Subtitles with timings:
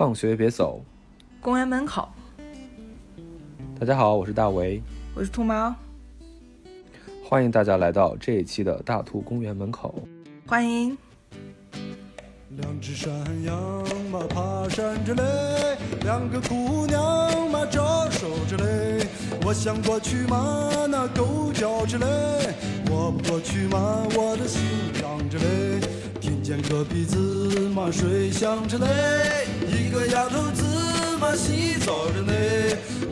[0.00, 0.82] 放学别走，
[1.42, 2.08] 公园门口。
[3.78, 4.80] 大家好，我是大为，
[5.14, 5.74] 我是兔毛，
[7.22, 9.94] 欢迎大家来到这一期的大兔公园门口。
[10.46, 10.96] 欢迎。
[12.56, 13.12] 两只山
[13.44, 13.54] 羊
[14.10, 19.06] 嘛爬山着嘞，两个姑娘嘛招手着嘞。
[19.44, 22.54] 我想过去嘛那狗叫着嘞，
[22.90, 24.62] 我不过去嘛我的心
[25.02, 25.80] 痒着嘞。
[26.18, 28.86] 听见隔壁子嘛睡响着嘞，
[29.70, 30.64] 一个丫头子
[31.18, 32.32] 嘛洗澡着呢。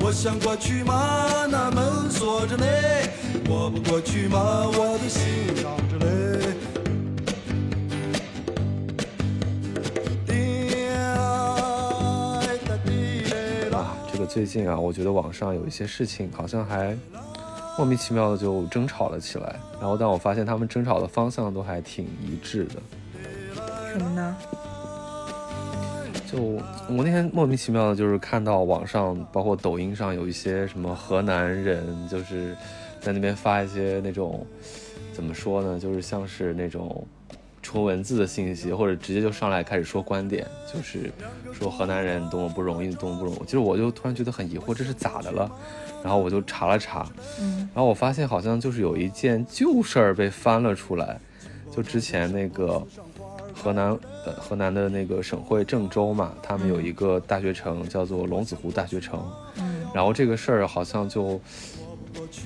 [0.00, 2.64] 我想过去嘛那门锁着呢，
[3.48, 5.22] 我不过去嘛我的心
[5.62, 6.06] 痒着嘞。
[13.74, 16.96] 啊，这个最近啊，我觉得网上有一些事情好像还
[17.76, 22.74] 莫名其妙的就争吵了起来，然后但我发现他们争吵的方向都还挺一致的。
[23.92, 24.36] 什么呢？
[26.30, 32.54] 就我那天莫名其妙的，就是看到网上，包括抖音上有一些什么河南人，就是
[33.00, 34.46] 在那边发一些那种
[35.10, 37.06] 怎么说呢，就是像是那种
[37.62, 41.10] 纯文字的信息，或者直接就上来开始说观点，就是
[41.50, 43.38] 说河南人多么不容易，多么不容易。
[43.44, 45.50] 其实我就突然觉得很疑惑，这是咋的了？
[46.04, 51.18] 然后我就查了查，嗯，然后我发现好像就是有一件旧事儿被翻了出来，
[51.74, 52.86] 就之前那个。
[53.62, 53.90] 河南
[54.24, 59.20] 呃，河南的那个省会郑州嘛，他们有一个大学城叫做龙子湖大学城，
[59.56, 61.40] 嗯，然后这个事儿好像就，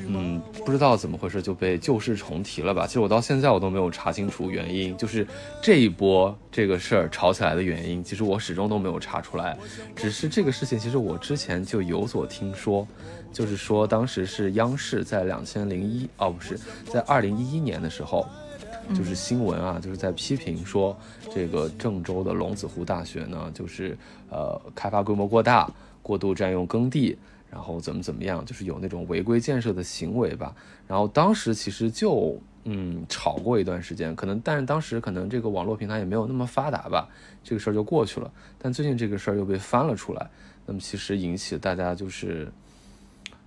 [0.06, 2.86] 嗯，不知道怎么回事就被旧事重提了吧？
[2.86, 5.27] 其实我到现在我都没有查清楚原因，就是
[5.60, 9.56] 这一波这个事儿吵起来的原因，其实我始终都没有查出来。
[9.94, 12.88] 只是这个事情，其实我之前就有所听说，
[13.33, 16.58] 就是说当时是央视在两千零一哦，不是
[16.90, 18.27] 在二零一一年的时候。
[18.94, 20.96] 就是新闻啊，就是在批评说
[21.32, 23.96] 这个郑州的龙子湖大学呢，就是
[24.30, 25.70] 呃开发规模过大，
[26.02, 27.16] 过度占用耕地，
[27.50, 30.54] 然后怎么怎么样，就是有那种违规建设的行为吧。
[30.86, 37.08] 然后当时其实就嗯吵过一段时间，可能但是当时可能这个网络平台也没有那么发达吧，
[37.42, 38.30] 这个事儿就过去了。
[38.58, 40.30] 但最近这个事儿又被翻了出来，
[40.66, 42.50] 那么其实引起大家就是。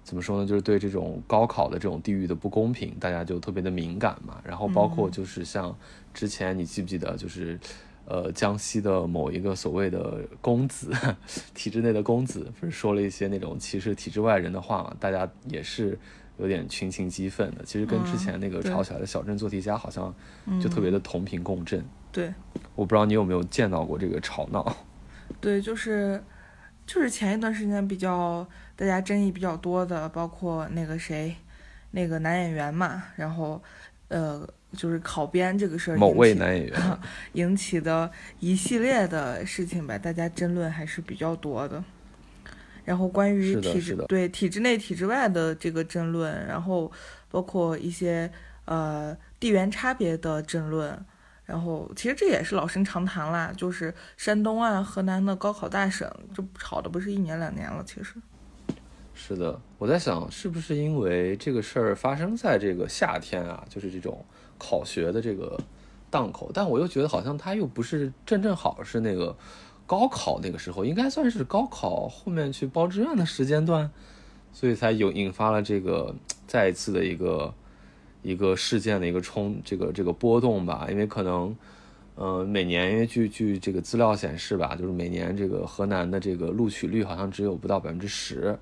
[0.06, 0.46] 怎么说呢？
[0.46, 4.40] 就是对这种高考的这种地域的不公平，大家就特别的敏感嘛。
[4.46, 5.76] 然后包括就是像
[6.14, 7.60] 之前你记不记得，就是
[8.06, 10.92] 呃江西的某一个所谓的公子，
[11.56, 14.96] 体制内的公子，不是说了一些那种歧视体制外人的话嘛？
[15.00, 15.98] 大家也是
[16.38, 17.64] 有点群情激愤的。
[17.66, 20.14] 其实跟之前那个吵起来的小镇做题家好像
[20.62, 21.84] 就特别的同频共振。
[22.12, 22.32] 对，
[22.76, 24.78] 我不知道你有没有见到过这个吵闹。
[25.42, 26.24] 对，就是
[26.86, 28.48] 就是前一段时间比较。
[28.78, 31.34] 大家争议比较多的，包括那个谁，
[31.92, 33.64] 那个男演员嘛，然后，
[34.10, 36.98] 呃，就是考编这个事儿，某位男演员
[37.32, 41.82] 引起的一系列的事情吧，大家争论还是比较多的。
[42.84, 46.92] 然后关于体制对体制内、体制外的这个争论，然后
[47.32, 48.30] 包括一些
[48.66, 51.00] 呃地缘差别的争论，
[51.46, 58.16] 然后其实这也是老生常谈啦，就是山东啊、河南的高考大省，这吵的不是一年两年了，其实。
[59.14, 64.26] 是的，我在想，是不是因为这个事儿发生在这个夏天啊，就是这种
[64.58, 65.58] 考学的这个
[66.10, 69.34] 档口，但我又觉得好像它又不是正正好是那个
[69.86, 73.90] 高考那个时候，应该算是高考后面去报志愿的时间段，
[74.52, 76.14] 所以才有引发了这个
[76.46, 77.54] 再一次的一个
[78.26, 81.56] 一个事件的一个冲这个这个波动吧，因为可能，
[82.16, 88.58] 呃，每年因为据据这个资料显示吧，就是每年这个河南的这个录取率好像只有不到百分之十。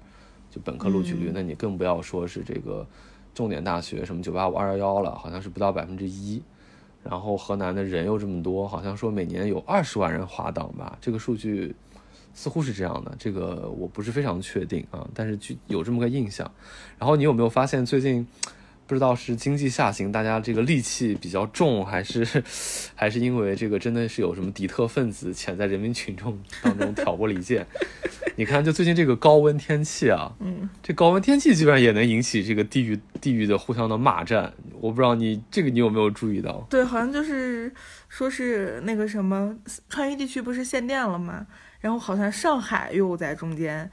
[0.51, 2.85] 就本科录取率，那你更不要说是这个
[3.33, 6.39] 重点大学，什么九八五、二幺幺了，好像是不到百分之一。
[7.03, 11.75] 然后河南的人又这么多，好像说每年有二十万人滑档吧，这个数据
[12.35, 16.51] 似乎是这样的，这个我不是非常确定啊，但是就有这么个印象。
[16.99, 18.27] 然后你有没有发现最近？
[18.93, 22.23] 不知道是经济下行，大家这个戾气比较重，还是
[22.93, 27.65] 还是因为这个真的是有什么敌特分子潜在人民群众当中挑拨离间？
[28.35, 34.53] 你看，就最近这个高温天气啊，嗯，这高温天气基本上也能引起这个地域地域的互相的骂战。
[34.79, 36.63] 我不知道你这个你有没有注意到？
[36.69, 37.73] 对，好像就是
[38.09, 39.55] 说是那个什么
[39.89, 41.47] 川渝地区不是限电了吗？
[41.79, 43.89] 然后好像上海又在中间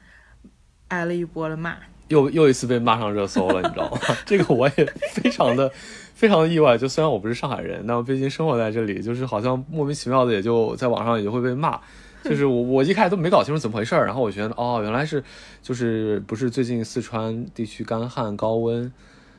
[0.88, 1.78] 挨了一波的骂。
[2.10, 3.98] 又又一次被骂上热搜了，你知道吗？
[4.26, 5.70] 这个我也非常的
[6.14, 6.76] 非常的意外。
[6.76, 11.80] 就虽然我不是上海人，但我毕竟生活在这里，就是好像莫名其妙的也就在网上也就会被骂。
[12.22, 15.24] 就是我我一开始都没搞清楚怎么回事儿，然后我觉得哦，原来是
[15.62, 18.92] 就是不是最近四川地区干旱高温，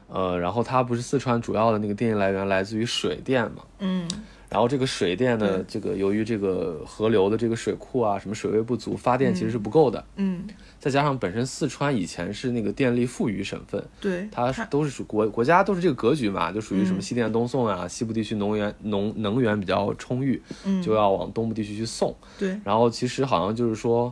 [0.07, 4.07] 呃，然后它不是四川主要的那个电力来源来自于水电嘛，嗯，
[4.50, 10.03] 然后这个水电呢，这个由于这个河流的这个水库啊，什么水位不足，发电其实是不够的。
[10.15, 10.47] 嗯，
[10.81, 20.42] 再加上本身四川以前是那个电力富裕省份，对，它都是属国国家都是这个格局嘛，就属于什么西电东送啊，西部地区能源农能源比较充裕，
[20.83, 22.16] 就要往东部地区去送。
[22.39, 24.12] 对，然后其实好像就是说，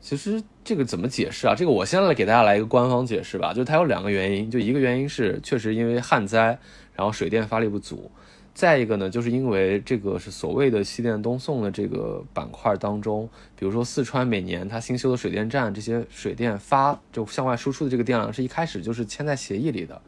[0.00, 1.54] 其实这个怎么解释啊？
[1.54, 6.58] 这个我先来给大家来一个官方解释吧，就它有两个原因，就一个原因是确实因为旱灾，
[6.94, 8.10] 然后水电发力不足。
[8.52, 19.98] 再一个呢，就是因为这个是所谓的西电东送的这个板块当中，比如说四川每年它新修的水电站，这些水电发就向外输出的这个电量是一开始就是签在协议里的，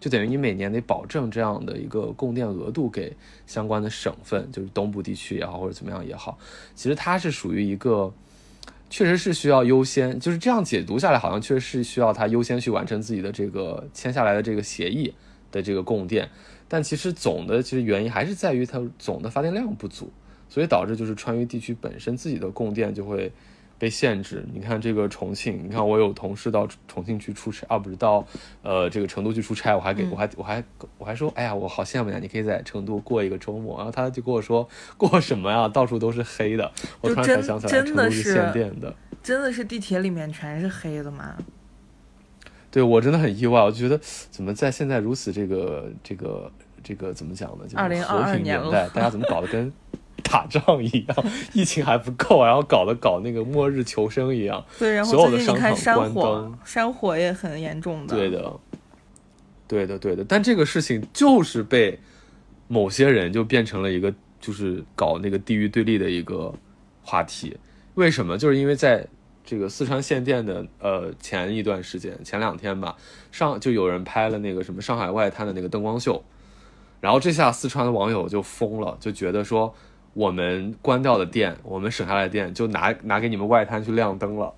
[0.00, 3.14] 就等于你每年得保证这样的一个供电额度给
[3.46, 6.36] 相关的省份，就是东部地区也好或者怎么样也好，
[6.74, 8.12] 其实它是属于一个，
[8.88, 15.14] 确实是需要优先，就是这样解读下来，好像确实是需要它优先去完成自己的这个签下来的这个协议
[15.52, 16.28] 的这个供电。
[16.72, 20.08] 但其实总的其实原因还是在于它总的发电量不足，
[20.48, 23.32] 所以导致就是川渝地区本身自己的供电就会
[23.76, 24.46] 被限制。
[24.54, 28.24] 你看这个重庆，你看我有同事到重庆去出差啊，不是到
[28.62, 30.62] 呃这个成都去出差，我还给我还我还
[30.96, 33.76] 我还说，哎呀，我好羡慕呀，你可以在成都过一个周末。
[33.76, 35.66] 然后他就跟我说，过什么呀？
[35.66, 36.70] 到处都是黑的。
[37.00, 41.36] 我突然才想起来，成都是限电的，真的是地铁里面全是黑的吗？
[42.70, 43.98] 对我真的很意外，我觉得
[44.30, 46.52] 怎么在现在如此这个这个
[46.84, 47.64] 这个怎么讲呢？
[47.66, 49.72] 就是和平年代，大家怎么搞得跟
[50.22, 51.16] 打仗一样？
[51.52, 54.64] 疫情还不够，然后搞得搞那个末日求生一样。
[54.78, 58.14] 对，然后所有的商场关灯，山火也很严重的。
[58.14, 58.60] 对的，
[59.66, 60.24] 对的，对的。
[60.24, 61.98] 但这个事情就是被
[62.68, 66.54] 某些人就变成了一个就是搞那个地域对立的一个
[67.02, 67.56] 话题。
[67.94, 68.38] 为什么？
[68.38, 69.04] 就是因为在。
[69.50, 72.94] 这个四川限电的呃前一段时间前两天吧，
[73.32, 76.22] 上就有人拍了那个什么上海外滩的那个灯光秀，
[77.00, 79.74] 然后这下四川的网友就疯了，就觉得说
[80.14, 84.54] 我们关掉的电，我们省下来的电就拿拿给你们外滩去亮灯了。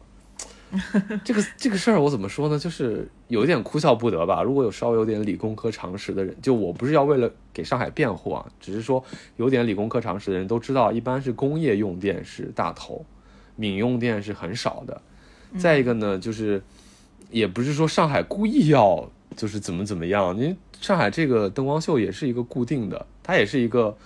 [1.24, 2.58] 这个这个事儿我怎么说呢？
[2.58, 4.42] 就是有一点哭笑不得吧。
[4.42, 9.02] 如果有稍微有点理工科常识的人，就我不是要为了给上海辩护啊，只是说
[9.38, 13.02] 有点理工科常识的人都知道，一般是工业用电是大头。
[13.56, 15.00] 民用电是很少的，
[15.58, 16.62] 再一个呢，就是
[17.30, 23.96] 也不是说上海故意要就是怎么怎么样，因为上海这个灯光秀也是一个固定的，它也是一个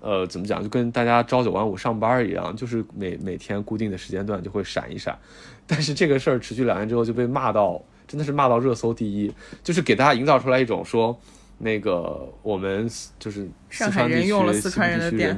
[0.00, 5.18] 呃怎么讲，就跟大家朝九晚五上班一样，就是每每天固定的时间段就会闪一闪。
[5.66, 9.32] 但是这个事儿持续两年之后就被骂到，真的是骂到热搜第一，
[9.62, 11.18] 就是给大家营造出来一种说
[11.58, 12.88] 那个我们
[13.18, 15.36] 就是上海人用了四川人的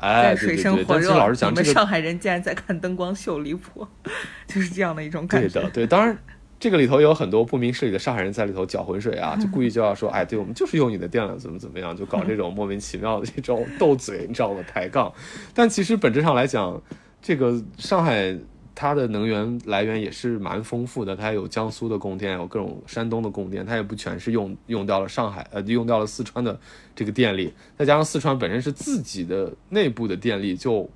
[0.00, 0.22] 电。
[0.22, 3.86] 在水深火热，你们上海人竟然在看灯光秀，离谱，
[4.46, 5.48] 就是这样的一种感觉。
[5.48, 6.16] 对的，对，当然
[6.58, 14.62] 这个里头有很多不明事理的上海人在里头搅浑水啊，就故意就要说，哎，对我们就是用你的电了，怎么怎么样，就搞这种莫名其妙的这种 斗嘴，你知道吗？
[14.66, 15.12] 抬杠。
[15.54, 16.80] 但其实本质上来讲，
[17.20, 18.36] 这个上海。
[18.78, 26.60] 它的能源来源也是蛮丰富的，它有江苏的供电，有各种山东的供电，它也不全是用用掉了上海，呃，用掉了四川的
[26.94, 30.86] 这个电力，再加上四川本身是自己的内部的电力就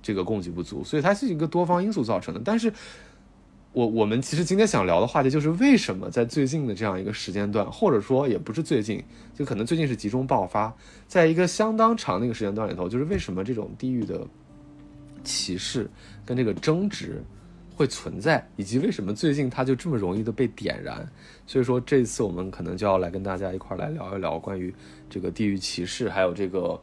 [0.00, 2.40] 这个供给不足，所以它是一个多方因素造成的。
[2.44, 2.72] 但是，
[3.72, 9.02] 我我们其实今天想聊的话题就是为什么在最近的这样一个时间段，或者说也不是最近，
[9.34, 10.72] 就可能最近是集中爆发，
[11.08, 14.24] 在一个相当长的一个时间段里头，就是为什么这种地域的。
[15.24, 15.90] 歧视
[16.24, 17.20] 跟这个争执
[17.74, 21.04] 会存在，以及为什么最近它就这么容易的被点燃？
[21.44, 24.72] 所以说这次我们可能就要来跟大家一块来聊一聊关于
[25.10, 26.80] 这个地域歧视，还有这个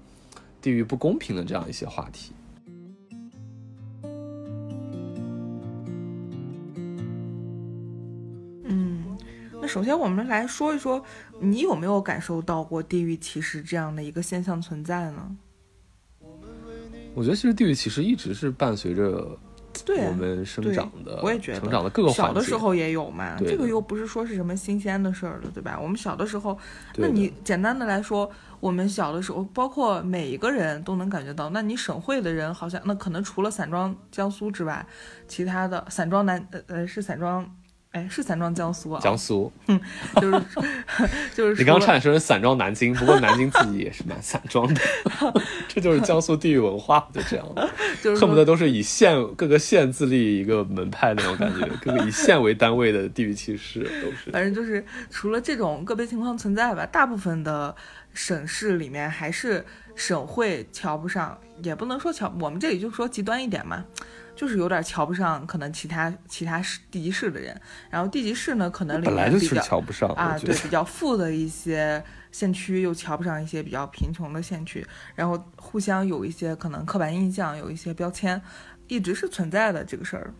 [0.61, 2.33] 地域不公平的这样一些话题。
[8.65, 9.17] 嗯，
[9.61, 11.03] 那首先我们来说一说，
[11.39, 15.37] 你有没有感受到过地域歧视这样的一个现象存在呢？
[17.13, 19.27] 我觉得其实地域歧视一直是伴随着
[19.87, 25.79] 我们生长的，我也觉得成长的各个小的时候也有嘛，这个又不是说是什么新鲜的事儿了，对吧？
[25.81, 26.57] 我们小的时候，
[26.97, 34.85] 那你简单的来说，我们小的时候，包括每一个人都能感觉到，那你省会的人好像，那可能除了散装江苏之外，
[35.27, 37.49] 其他的散装南呃呃是散装。
[37.91, 39.77] 哎，是散装江苏啊，江苏， 嗯，
[40.15, 40.41] 就是
[41.35, 44.81] 就是你刚刚差点说成散装南京，不过南京自己也是蛮散装的，
[45.67, 47.45] 这就是江苏地域文化，就这样，
[48.01, 54.31] 就是恨不得都是以县各个县自立一个门派那种感觉，各个以县为单位的地域歧视都是。
[54.31, 57.75] 反正就是除了这种个别情况存在吧，大部分的
[58.13, 63.83] 省市里面还是省会瞧不上，也不能说瞧，我们这里就说极端一点嘛。
[64.41, 67.55] 就是有点瞧不上可能其他其他市地级市的人。
[67.91, 74.83] 然后地级市呢，可能本来就是瞧不上啊，对，比较富的一些县区又瞧不上一些比较贫穷的县区，
[75.13, 78.41] 然后互相有一些可能刻板印象，有一些标签，
[78.87, 80.33] 一直是存在的这个事儿。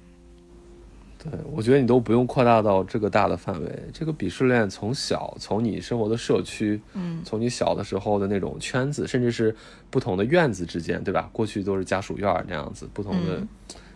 [1.24, 3.84] 对，我觉得你都不用扩大到这个大的范围。
[3.94, 9.56] 这个鄙视链从小，从你生活的社区，嗯，从你小的时候的那种圈子，甚至是
[9.92, 11.30] 不同的院子之间，对吧？
[11.32, 13.46] 过去都是家属院那样子，不同的，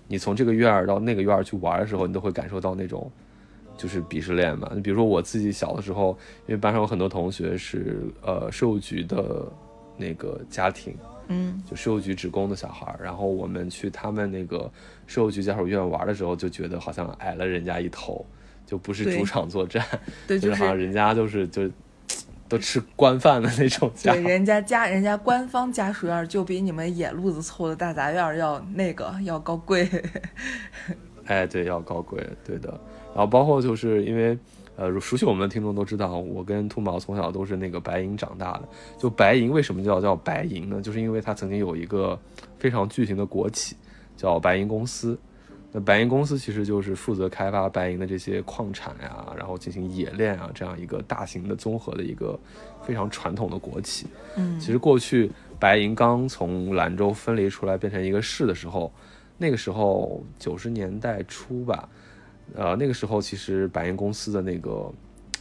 [0.07, 3.11] 你从这个院儿到那个院儿去玩的时候，你都会感受到那种，
[3.77, 4.71] 就是鄙视链嘛。
[4.75, 9.45] 你比如说我自己小的时候，因为班上有很多同学是呃税务局的
[9.97, 10.95] 那个家庭。
[11.27, 14.71] 嗯，就税务局职工的小孩儿，然后我们去他们那个
[15.07, 18.23] 税务局家属院玩的时候，就觉得好像矮了人家一头，
[18.63, 19.83] 就不是主场作战，
[20.27, 21.67] 对， 就是好像人家就是就
[22.47, 24.13] 都吃官饭的那种家。
[24.13, 29.89] 对，人家家人家官方家属院就比你们野路子凑的大杂院要那个要高贵。
[31.25, 32.69] 哎，对，要高贵，对的。
[33.13, 34.37] 然后包括就是因为。
[34.77, 38.63] 呃，熟悉我们的听众都知道，我跟兔毛从小都是那个白银长大的。
[38.99, 40.81] 就白银为什么叫叫白银呢？
[40.81, 42.19] 就是因为它曾经有一个
[42.59, 43.77] 非常巨型的国企，
[44.17, 45.17] 叫白银公司。
[45.75, 52.39] 那白银公司其实就是负责开发白银的这些矿产呀，然后进行冶炼啊，这样一个大型的综合的一个
[52.81, 54.07] 非常传统的国企。
[54.37, 55.29] 嗯，其实过去
[55.59, 58.89] 白银刚从兰州分离出来变成一个市的时候，
[59.37, 61.89] 那个时候九十年代初吧。
[62.53, 64.89] 呃，那个时候其实白银公司的那个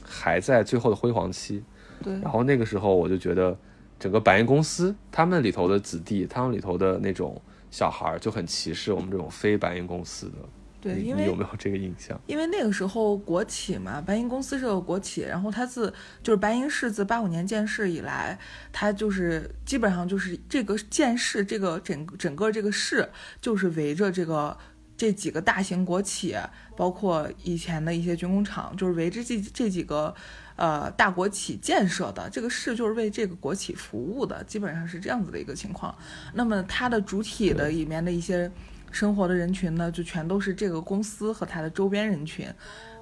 [0.03, 1.63] 还在最后的辉煌期，
[2.03, 2.13] 对。
[2.15, 3.57] 然后那个时候我就觉得，
[4.01, 7.41] 整个白银公司他们里头的子弟，他们里头的那种
[7.75, 10.35] 小孩就很歧视我们这种非白银公司的。
[10.81, 12.17] 对，因为有没有这个印象？
[12.29, 18.39] 因为那个时候国企嘛，白银公司是个国企，然后它自就是白银市自八五年建市以来，
[18.71, 24.57] 它就是基本上就是这个建市这个整整个这个市就是围着这个。
[24.97, 26.37] 这几个大型国企，
[26.77, 30.15] 包括以前的一些军工厂，就是围着这这几个，
[30.57, 32.31] 呃，大国企建设的。
[32.31, 35.97] 这个市就是为这个国企服务的，基本上是这样子的一个情况。
[36.35, 38.51] 那么它的主体的里面的一些
[38.93, 42.47] 生活的人群呢，就全都是这个公司和它的周边人群。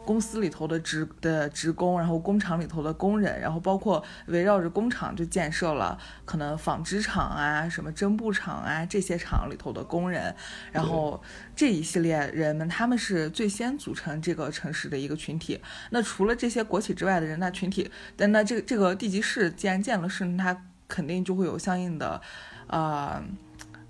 [0.05, 10.35] 公司里头的职的职工，然后工厂里头的工人，然后包括围绕着工厂就建设了可能纺织厂啊、什么针布厂啊这些厂里头的工人，
[10.73, 11.23] 然后
[11.55, 15.61] 这一系列人们，他们是最先组成这个城市的一个群体。
[15.91, 22.21] 那除了这些国企之外的人，那群体，但那这个这个地级市既然建了市，它肯定就会有相应的，
[22.67, 23.23] 呃。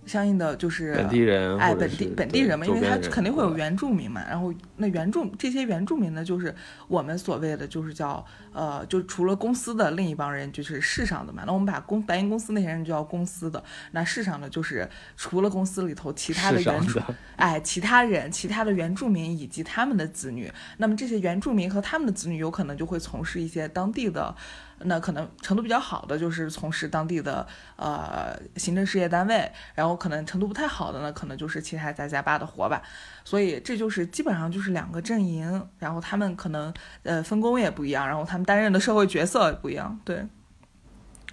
[0.04, 4.20] 相应的就是本地人，哎，本地本地人嘛，因为他肯定会有原住民嘛。
[4.28, 6.54] 然后那原住这些原住民呢，就是
[6.88, 11.44] 我们所谓的就是叫呃，就除了公司的另一帮人，就是市上的嘛。
[11.46, 17.00] 那我们把公白银公司那些人就叫公司的，那市上的就是除了公司里头其他的原住，
[17.36, 20.52] 哎，其他人，其他的原住民以及他们的子女。
[20.78, 24.34] 那么这些原住民和他们的子女有可能就会从事一些当地的。
[24.84, 27.46] 那可能程度比较好的就是从事当地的
[27.76, 32.82] 呃行政事业单位，然后可能程度不太好的呢，可能就是其他家家吧的活吧。
[33.24, 36.72] 所以这就是基本上就是两个阵营，然后他们可能
[37.02, 39.98] 呃分工也不一样，然后他们担任的社会角色也不一样。
[40.04, 40.26] 对，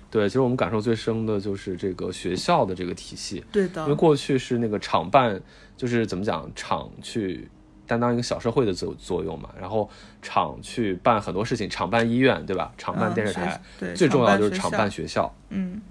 [0.09, 3.43] 对，其实我们感受最深的就是这个学校的这个体系。
[3.51, 5.41] 对的，因为过去是那个厂办，
[5.75, 7.49] 就是怎么讲厂去。
[7.89, 9.89] 担当一个小社会的作作用嘛，然后
[10.21, 12.71] 厂去办很多事情，厂办医院，对吧？
[12.77, 13.59] 厂办电视台，
[13.95, 15.33] 最重要就是厂办学校。
[15.49, 15.81] 嗯，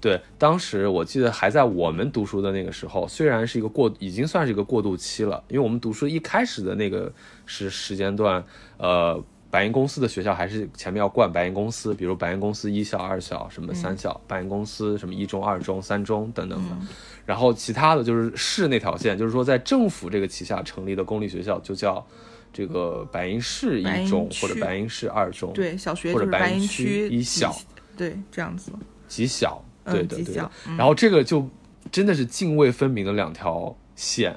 [0.00, 7.12] 对，当时我记得还在我们读书的那个时候，虽然是一个过，已经算是一个过渡期了，因为我们读书一开始的那个
[7.44, 8.42] 时时间段，
[8.76, 9.22] 呃。
[9.50, 16.76] 白银公司的学校还是前面要冠白银公司，比如白银公司一校、二校、什么三校，白银公司什么一中、二中、三中等等的。
[17.24, 22.06] 然后其他的就是市那条线，就是说在政府这个旗下成立的公立学校就叫
[22.52, 27.54] 这个白银市一中或者白银市二中，对，小学或者白银区一小，
[27.96, 28.70] 对，这样子。
[29.06, 30.36] 极小，对的对。
[30.76, 31.48] 然后这个就
[31.90, 34.34] 真的是泾渭分明的两条线。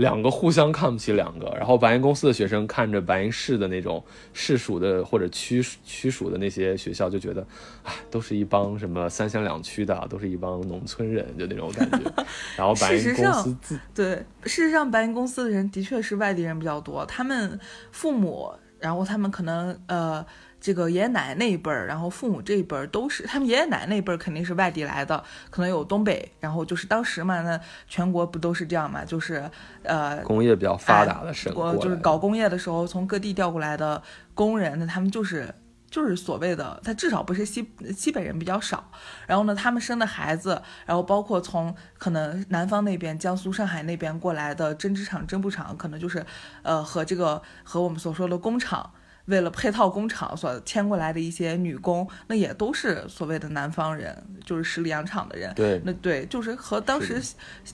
[0.00, 4.02] 两个互相看不起两个，然后白银公司的学生看着白银市的那种
[4.32, 7.46] 市属的或者区区属的那些学校，就觉得，
[7.84, 11.98] 哎，都是一帮什么三乡两区的，都是一帮农村人，就那种感觉。
[12.56, 17.60] 然后白银公司自对，事实上白银公司的人的确是外地人比较多，他们
[17.92, 20.24] 父母，然后他们可能呃。
[20.60, 29.50] 这个爷爷奶奶那一辈儿，然后父母这一辈儿都是，他们爷爷奶奶那一辈儿肯定是外地来的，可能有东北，然后就是当时嘛，那全国不都是这样嘛，就是
[29.82, 34.02] 呃，工业比较发达的省，就是搞工业的时候从各地调过来的
[34.34, 35.52] 工人，那他们就是
[35.90, 38.90] 就是所谓的，他至少不是西西北人比较少。
[39.26, 46.24] 然后呢，他们生的孩子，然后包括从可能南方那边，江苏、上海那边过来的针织厂、针布厂，可能就是，
[46.62, 48.92] 呃，和这个和我们所说的工厂，
[49.30, 55.50] 为了配套工厂所迁过来的一些女工，那也都是所谓的南方人，就是十里洋场的人。
[55.54, 57.18] 对，那对，就是和当时，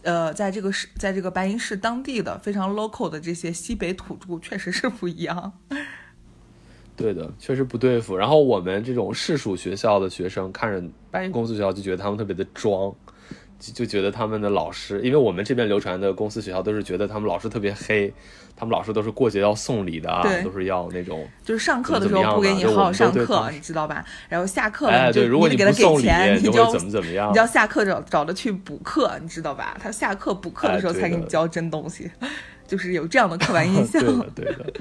[0.02, 5.52] 呃，在这个市，在这个白银市当地的非常 local 的这些西北土著，确实是不一样。
[6.94, 8.16] 对的，确实不对付。
[8.16, 12.94] 然后我们这种市属学校的学生看着白银公司学校，就觉得他们特别的装，
[13.58, 18.12] 就就觉得他们的老师，因为我们这边流传的公司学校都是觉得他们老师特别黑，
[18.54, 24.04] 他们老师都是过节要送礼的啊，都是要那种，就是上课的时候不给你好好上课，你知道吧？
[24.28, 29.76] 然后下课了，就如果你给他给钱，你就怎么怎么样，你要下课找找他去补课，你知道吧？
[29.80, 32.10] 他下课补课的时候才给你教真东西，
[32.66, 34.02] 就是有这样的刻板印 象。
[34.34, 34.64] 对的。
[34.64, 34.72] 对，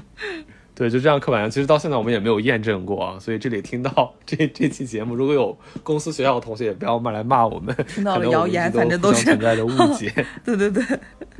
[0.76, 7.74] 就这样刻板其实到现在我们也没有验证过啊，所以这里听到这这期节目，如果有公司学校的同学，也不要骂来骂我们。
[7.88, 10.12] 听到了谣言，反正都是存在的误 解。
[10.44, 10.84] 对对对，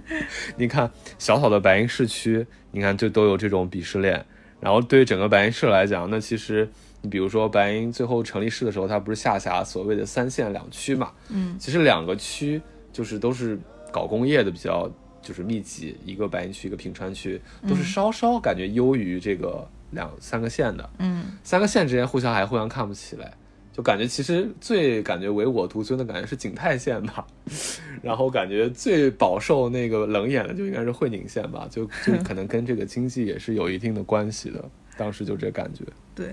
[0.57, 4.25] 你看小小的白银市区，你看就都有这种鄙视链。
[4.59, 6.67] 然后对于整个白银市来讲，那其实
[7.03, 11.13] 你比如说白银最后成立市的时候，它不是下辖所谓的三县两区嘛？
[11.29, 12.59] 嗯，其实两个区
[12.91, 13.61] 就是都是
[13.93, 14.91] 搞工业的比较。
[15.27, 20.89] 就是密集，一个白银区，一个平川区，都是稍稍感觉优于这个两三个县的。
[20.99, 23.33] 嗯，三个县之间互相还互相看不起来，
[23.73, 27.27] 就感觉其实最感觉唯我独尊的感觉是景泰县吧，
[28.01, 34.65] 然后感觉最饱受那个冷眼的就应该是会宁县吧，就就可能跟这个经济也是有一定的关系的。
[34.97, 35.85] 当时就这感觉。
[36.15, 36.33] 对，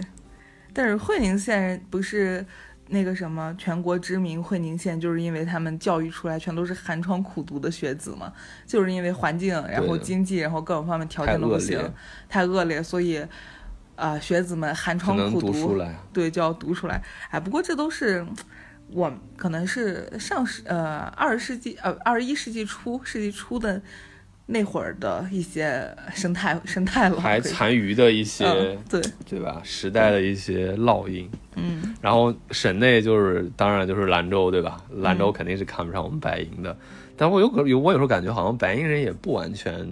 [0.71, 2.45] 但是会宁县不是。
[2.87, 8.31] 那个什么，全国知名会宁县，就是因为他们教育出来全都是寒窗苦读的学子嘛，
[8.67, 11.79] 就是因为环境，然后经济，然后各种方面条件都不行，
[12.27, 13.25] 太恶劣，所以，
[13.95, 15.77] 啊，学子们寒窗苦读，
[16.11, 17.01] 对，就要读出来。
[17.29, 18.25] 哎，不过这都是
[18.89, 23.81] 我可能是上世呃二十世纪呃二十一世纪初世纪初的。
[24.45, 28.45] 那会儿的一些生态 生态了，还残余的一些，
[28.89, 29.61] 对对吧？
[29.63, 31.29] 时代的一些烙印。
[31.55, 34.83] 嗯，然后省内就是当然就是兰州，对吧？
[34.97, 36.75] 兰州肯定是看不上我们白银的。
[37.15, 39.87] 但我有可有我有时候感觉好像白银人也不完全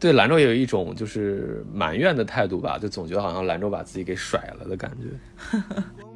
[0.00, 5.58] 对兰州也有一种就是埋怨的态度吧，就总觉得好像兰州把自己给甩了的感觉。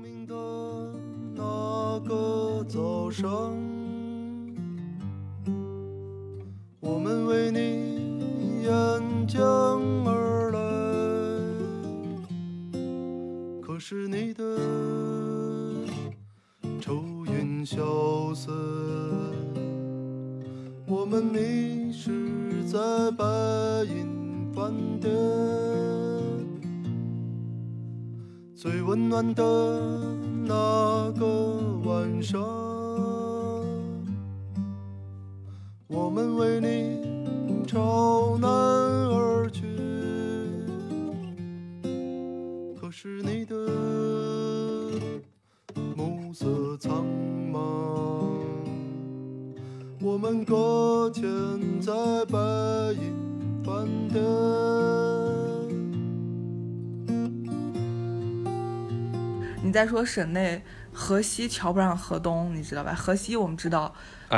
[7.27, 9.43] 为你沿江
[10.07, 10.59] 而来，
[13.61, 14.43] 可是你的
[16.81, 18.53] 愁云消散，
[20.87, 22.79] 我们迷失在
[23.13, 23.25] 白
[23.85, 25.11] 银饭店，
[28.55, 29.43] 最温暖的
[30.45, 31.27] 那个
[31.85, 32.43] 晚上。
[35.87, 37.04] 我们为你
[37.75, 39.63] 朝南而去，
[42.81, 43.57] 可是你的
[45.97, 47.05] 暮色苍
[47.53, 47.59] 茫，
[50.01, 51.25] 我们搁浅
[51.81, 51.93] 在
[52.27, 52.39] 白
[52.93, 53.13] 银
[53.65, 54.23] 饭店。
[59.65, 62.95] 你在说省内河西瞧不上河东，你知道吧？
[62.95, 63.93] 河西我们知道。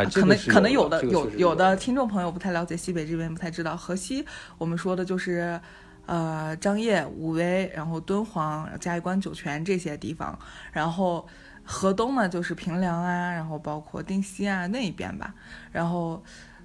[0.04, 4.24] 可能可能有的有有的听众朋友不太了解西北这边不太知道河西，
[4.58, 5.60] 我们说的就是，
[6.06, 10.38] 呃张掖、武威，然后敦煌、嘉峪关、酒泉这些地方，
[10.72, 11.26] 然后
[11.64, 15.34] 河东呢就是平凉啊，然后包括定西啊那一边吧，
[15.72, 16.22] 然后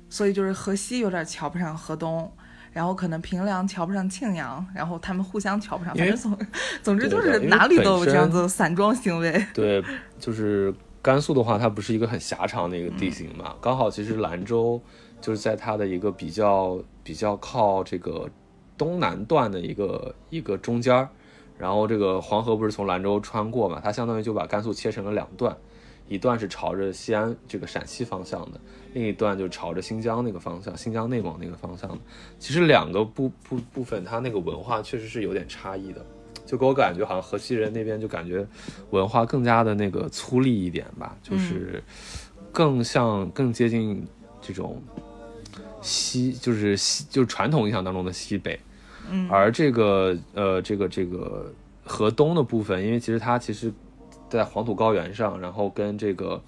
[0.10, 2.32] 所以就是河西有点瞧不上河东，
[2.72, 6.38] 然后可能平凉瞧不上庆阳，然后他们互相瞧不上，反正总
[6.84, 9.84] 总之就是哪里都有这样子散装行为， 对，
[10.20, 10.74] 就是。
[11.02, 14.80] 甘肃的话，它不是一个很狭长的一个地形嘛，刚好其实兰州
[15.20, 18.30] 就是在它的一个比较比较靠这个
[18.78, 21.10] 东南段的一个一个中间儿，
[21.58, 25.58] 然后这个黄河不是从兰州穿过嘛，它相当于就把甘肃切成了两段，
[26.08, 28.60] 一段是朝着西安这个陕西方向的，
[28.94, 31.98] 另一段就朝着新疆那个方向，新疆内蒙那个方向的。
[32.38, 36.06] 其实两个部部部分，它那个文化确实是有点差异的。
[36.46, 38.46] 就给我感觉，好像河西人那边就感觉
[38.90, 41.82] 文化更加的那个粗粝一点吧，就是
[42.52, 44.06] 更像更接近
[44.42, 44.82] 这种
[45.82, 48.60] 西，就是西，就是传统印象当中的西北。
[49.10, 51.52] 嗯，而这个呃，这个这个
[51.84, 53.72] 河东的部分，因为其实它其实，
[54.30, 56.42] 在黄土高原上，然后跟这个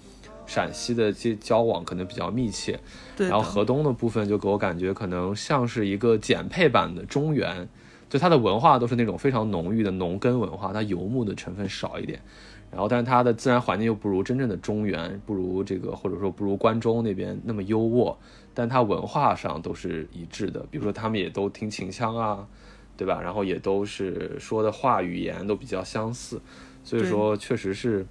[0.46, 2.78] 陕西的这交往可能比较密切。
[3.16, 3.28] 对。
[3.28, 7.68] 然后河东的部分就给我感觉，可能像是一个减配版的中原。
[8.14, 12.20] 就它的文化都是那种非常浓郁的农耕文化，它游牧的成分少一点。
[12.70, 18.14] 然后，但是它的自然环境又不如真正的中原，不如这个或者说不如关中那边那么优渥，
[18.54, 20.64] 但它文化上都是一致的。
[20.70, 22.46] 比如说，他们也都听秦腔啊，
[22.96, 23.20] 对吧？
[23.20, 26.40] 然后也都是说的话语言都比较相似，
[26.84, 28.06] 所以说确实是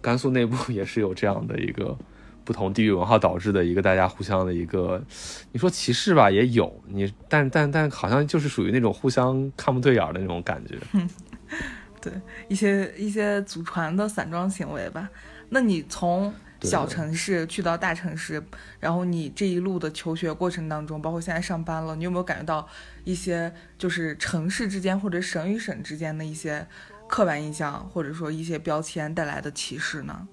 [0.00, 1.98] 甘肃内部 也是有这样的一个
[2.46, 5.04] 不同地域文化导致的一个大家互相的一个，
[5.50, 10.78] 你说歧视吧也有，你但但但好像就是属于那种互相看不对眼的那种感觉。
[10.92, 11.10] 嗯
[12.00, 12.12] 对
[12.46, 15.08] 一些一些祖传的散装行为吧，
[15.48, 18.40] 那你从小城市去到大城市，
[18.78, 22.68] 然后你这一路的求学过程当中，包括现在上班了，你有没有感觉到
[23.02, 26.64] 一些就是城市之间或者省与省之间的一些
[27.08, 30.28] 刻板印象，或者说一些标签带来的歧视呢？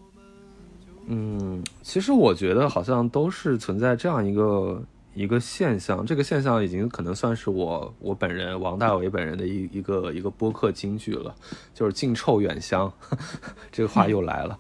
[1.08, 4.84] 嗯，其实我觉得好像都是存在这样一个。
[5.16, 11.36] 一个现象，这个现象已经可能算是我我本人王大为本人的一一个一个播客金句了，
[11.72, 12.92] 就是近臭远香，
[13.72, 14.58] 这个话又来了，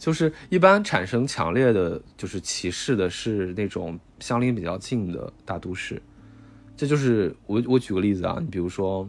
[0.00, 6.02] 就是一般产生强烈的就是歧视的是那种相邻比较近的大都市，
[6.76, 9.08] 这就是我我举个例子啊，你比如说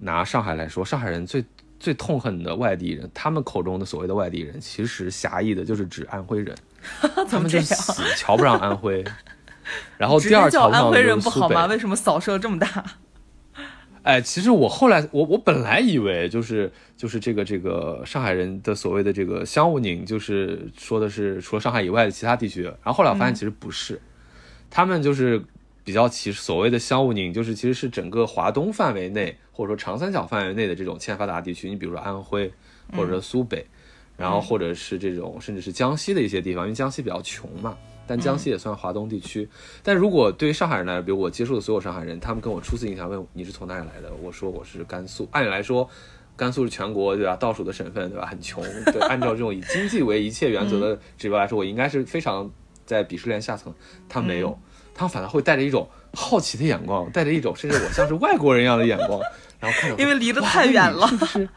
[0.00, 1.44] 拿上海来说，上海人最
[1.82, 6.56] 最痛恨的外地人，他们口中的所谓的外地人，其实狭义的就是指安徽人，
[7.28, 9.04] 他们就死瞧不上安徽。
[9.98, 11.66] 然后第二叫安徽人不好吗？
[11.66, 12.84] 为什么扫射这么大？
[14.04, 22.62] 哎，其实我后来我我本来以为就是就是这个这个上海人的所谓的这个乡务宁，就是说的是除了上海以外的其他地区。
[22.62, 24.00] 然后后来我发现其实不是，
[24.70, 25.42] 他们就是
[25.84, 31.68] 比较歧视所谓的乡务宁，就是其实是整个华东范围内或者说长三角范围内的这种欠发达地区。
[31.68, 32.52] 你比如说安徽，
[32.96, 33.66] 或者说苏北，
[34.16, 37.76] 然后或者是这种甚至是江西的一些地方，因为江西比较穷嘛。
[38.04, 39.48] 但江西也算华东地区，
[39.80, 45.28] 但如果对于上海人来说，比如我接触的所有上海人，他们跟我初次印象问你是从哪里来的，我说我是甘肃。
[45.30, 45.88] 按理来说，
[46.36, 48.26] 甘肃是全国对吧倒数的省份对吧？
[48.26, 52.50] 很穷，对，按照这种以经济为一切原则的指标来说，我应该是非常
[52.84, 53.72] 在鄙视链下层。
[54.08, 54.58] 他没有，
[54.94, 59.20] 他反而会带着一种好奇的眼光， 带着一种甚至我像是外国人一样的眼光，
[59.60, 61.48] 然后看着 因为离得太远了，是不是？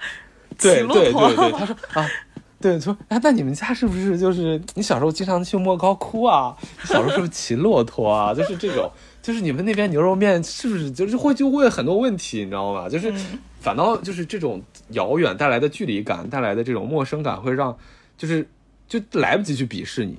[0.58, 2.10] 对对对对，他说啊。
[2.58, 6.56] 对，说哎，那你们家是不是就是你小时候经常去莫高窟啊？
[6.82, 8.34] 你小时候是不是骑骆驼啊？
[8.34, 8.90] 就是这种，
[9.22, 12.90] 就是你们那边牛肉面是不是就是会就会很多问题，你知道吗？
[12.90, 13.14] 就是
[13.60, 14.60] 反倒就是这种
[14.92, 17.78] 遥远带来的距离感带来的这种陌生感，会让
[18.18, 18.48] 就是
[18.88, 20.18] 就来不及去鄙视你。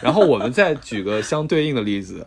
[0.00, 2.26] 然后我们再举个相对应的例子，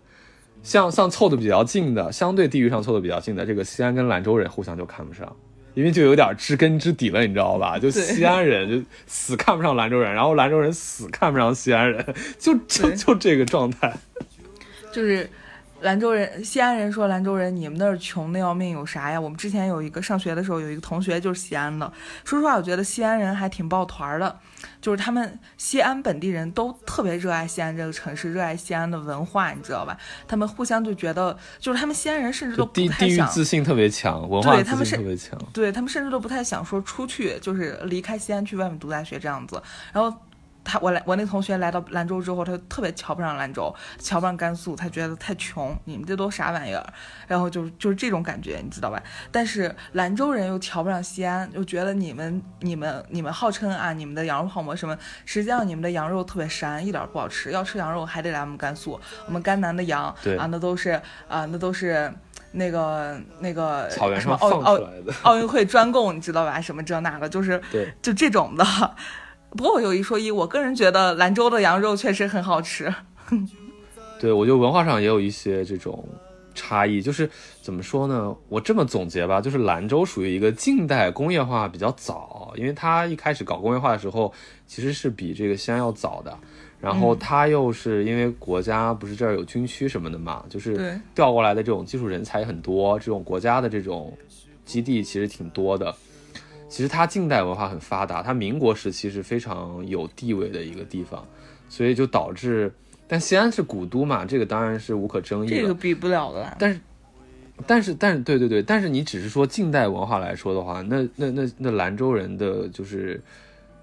[0.63, 5.35] 像像凑的比较近的，相对地域上凑的比较近的，这个西安跟兰州人互相就看不上。
[5.73, 7.77] 因为就有点知根知底了，你知道吧？
[7.77, 13.93] 就西安人就死看不上兰州人，然后兰州人死看不上西安人，就就就这个状态。
[14.93, 15.29] 就是
[15.85, 19.21] 兰州人、西安人说兰州人，你们那儿穷的要命，有啥呀？
[19.21, 21.93] 我们之前有一个上学的时候，有一个同学就是西安的。
[22.23, 24.39] 说实话，我觉得西安人还挺抱团的。
[24.81, 29.95] 就是他们西安本地人都特别热爱西安这个城市，热爱西安的文化，你知道吧？
[30.27, 39.61] 他们互相就觉得，就是他们西安人甚至都不太想自信特别强，文化自信特别强，对他们甚至都不太想说出去，就是离开西安去外面读大学这样子，
[39.93, 40.17] 然后。
[40.65, 46.83] 他我来我那同学来到兰州之后，他特别瞧不上兰州，瞧不上甘肃，他觉得太穷，你们这都啥玩意儿？
[47.27, 49.01] 然后就就是这种感觉，你知道吧？
[49.31, 57.51] 但是兰州人又瞧不上西安，又觉得你们你们你们号称啊，你们的羊肉泡馍什么，实际上你们的羊肉特别膻，一点不好吃。
[57.51, 60.05] 要吃羊肉还得来我们甘肃，我们甘南的羊
[60.37, 62.11] 啊，那都是啊，那都是
[62.53, 64.79] 那个那个什么奥奥
[65.21, 66.59] 奥运会专供，你知道吧？
[66.59, 67.61] 什么这那的，就是
[68.01, 68.65] 就这种的。
[69.55, 72.93] 不过我有一说一，我个人觉得兰州的羊肉确实很好吃。
[74.19, 76.05] 对，我觉得文化上也有一些这种
[76.53, 77.01] 差异。
[77.01, 77.29] 就是
[77.61, 78.35] 怎么说呢？
[78.49, 84.33] 我这么总结吧，就是兰州属于一个近代工业化比较早，因为它一开始搞工业化的时候，
[84.67, 86.37] 其实是比这个西安要早的。
[86.81, 94.15] 然后它又是因为国家不是这儿有军区什么的嘛，就是调过来的这种技术人才很多，这种国家的这种
[94.65, 95.95] 基地其实挺多的。
[96.67, 101.25] 其实它近代文化很发达，它民国时期是非常有地位的一个地方，
[101.69, 102.73] 所以就导致，
[103.07, 106.55] 但西安是古都嘛，这个当然是无可争议的，这个比不了的。
[106.57, 106.79] 但是，
[107.65, 113.21] 但是，但是，对对对，但是你只是说近代文化来说的话，那那那那兰州人的就是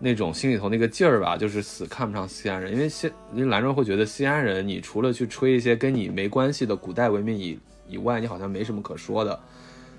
[0.01, 9.39] 那种心里头那个劲儿吧，就是死看不上西安人，因为西因为兰州会觉得西安人，你除了去吹一些跟你没关系的古代文明以以外，你好像没什么可说的，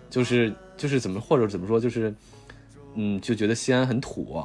[0.09, 2.13] 就是就是怎么或者怎么说就是。
[2.95, 4.43] 嗯，就觉得西安很土，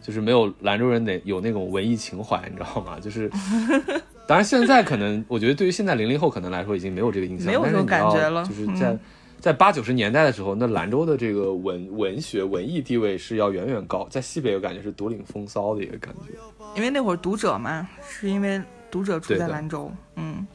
[0.00, 2.98] 就是没有兰州人得有那种文艺情怀，你知道吗？
[3.00, 3.30] 就是，
[4.26, 8.44] 当然现在可能，我觉得对于现在零零后可能来说已经没有这个印象，没有这种感觉了。
[8.44, 8.98] 就是在
[9.38, 16.32] 在八九十年代的时候，那兰州的这个文文学文艺地位是要远远高，在西北我感觉是独领风骚的一个感觉。
[16.76, 20.46] 因为那会儿读者嘛，是因为读者住在兰州，嗯，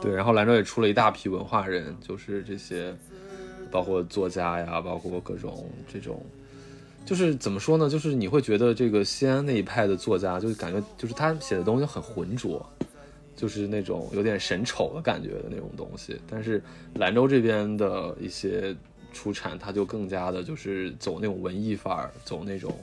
[0.00, 2.96] 对，然后兰州也出了一大批文化人，就是这些，
[3.70, 6.20] 包括作家呀，包括各种这种，
[7.04, 7.88] 就是怎么说呢？
[7.88, 12.64] 就是你会觉得这个西安那一派的作家，就感觉就是他写的东西很浑浊。
[13.36, 16.62] 就是那种有点神丑的感觉的那种东西，但是
[16.94, 18.74] 兰州这边的一些
[19.12, 22.74] 出产，他就更加的就是走那种文艺范儿，走那种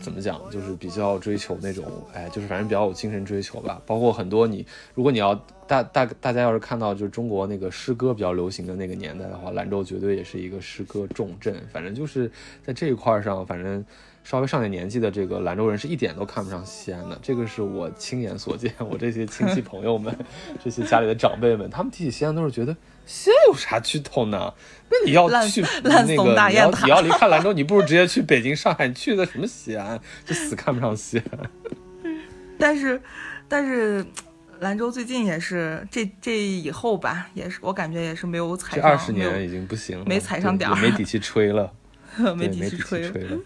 [0.00, 3.80] 怎么讲，就是比较追求那种，哎，就是反正比较有精神追求吧。
[3.86, 5.34] 包括很多你，如果你要
[5.66, 11.54] 大大大家要是看到就是中国那个诗歌比较流行的那个年代的话，兰州绝对也是一个诗歌重镇。
[11.72, 12.30] 反正就是
[12.62, 13.84] 在这一块上，反正。
[14.22, 18.70] 稍微上点年纪的这个兰州人是一点都看不上西安的，这个是我亲眼所见。
[18.78, 20.14] 我这些亲戚朋友们，
[20.62, 24.52] 这些家里的长辈们，他们提起西安都是觉得西安有啥去头呢？
[24.90, 30.00] 那你要去 那个你要你要离开兰州，你不如直接去北京、上海，你去的什么西安？
[30.24, 31.50] 就死看不上西安。
[32.58, 33.00] 但是，
[33.48, 34.04] 但是
[34.58, 38.82] 兰州最近也是这这以后吧，也是我感觉也是没有踩上。
[38.82, 41.72] 这二十年已经不行了，没踩上点儿， 没底气吹了，
[42.36, 43.38] 没底气吹了。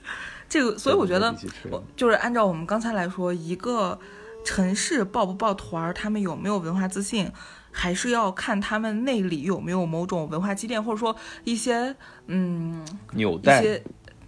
[0.48, 1.34] 这个，所以我觉得，
[1.70, 3.98] 我就是按照我们刚才来说，一个
[4.44, 7.30] 城市抱不抱团儿，他们有没有文化自信，
[7.74, 11.94] 还是要看他们内里有没有某种文化积淀，或者说一些
[12.28, 13.82] 嗯纽带，一些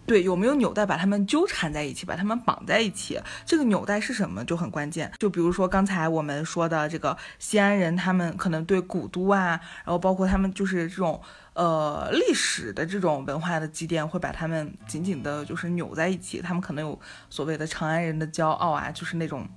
[0.04, 3.20] 对有没有纽带把他们纠缠在一起，把他们绑在一起。
[3.44, 5.10] 这个纽带是什么就很关键。
[5.18, 11.22] 就比如说刚才我们说的这个西安人，他们可能对古都啊，然后包括他们就是这种。
[11.56, 16.42] 呃，历史的这种文化的积淀会把他们紧紧的，就是扭在一起。
[16.42, 19.48] 他们可能有所谓的长安人的骄傲啊，就是那种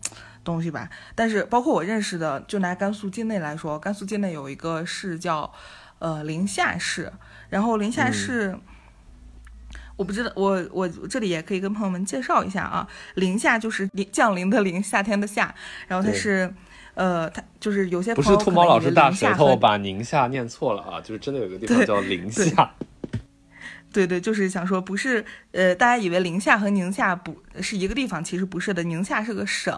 [0.50, 0.90] 东西吧。
[1.14, 5.52] 但是，包括我认识的，就拿甘肃境内来说，甘肃境内有一个市叫
[6.00, 7.12] 呃临夏市，
[7.50, 8.58] 然后临夏市，
[9.96, 15.54] 我不知道，我我这里也可以跟朋友们介绍一下啊，临夏就是临降临的临，夏天的夏，
[15.88, 16.54] 然后它是。
[16.96, 22.74] 呃，它就是有些不是兔毛老师大舌头把宁夏念错了啊，就是真的有个地方叫宁夏。
[23.92, 28.84] 对对，就是想说不是，呃，大家以为宁夏和宁夏不是一个地方，其实不是的。
[28.84, 29.78] 宁夏是个省，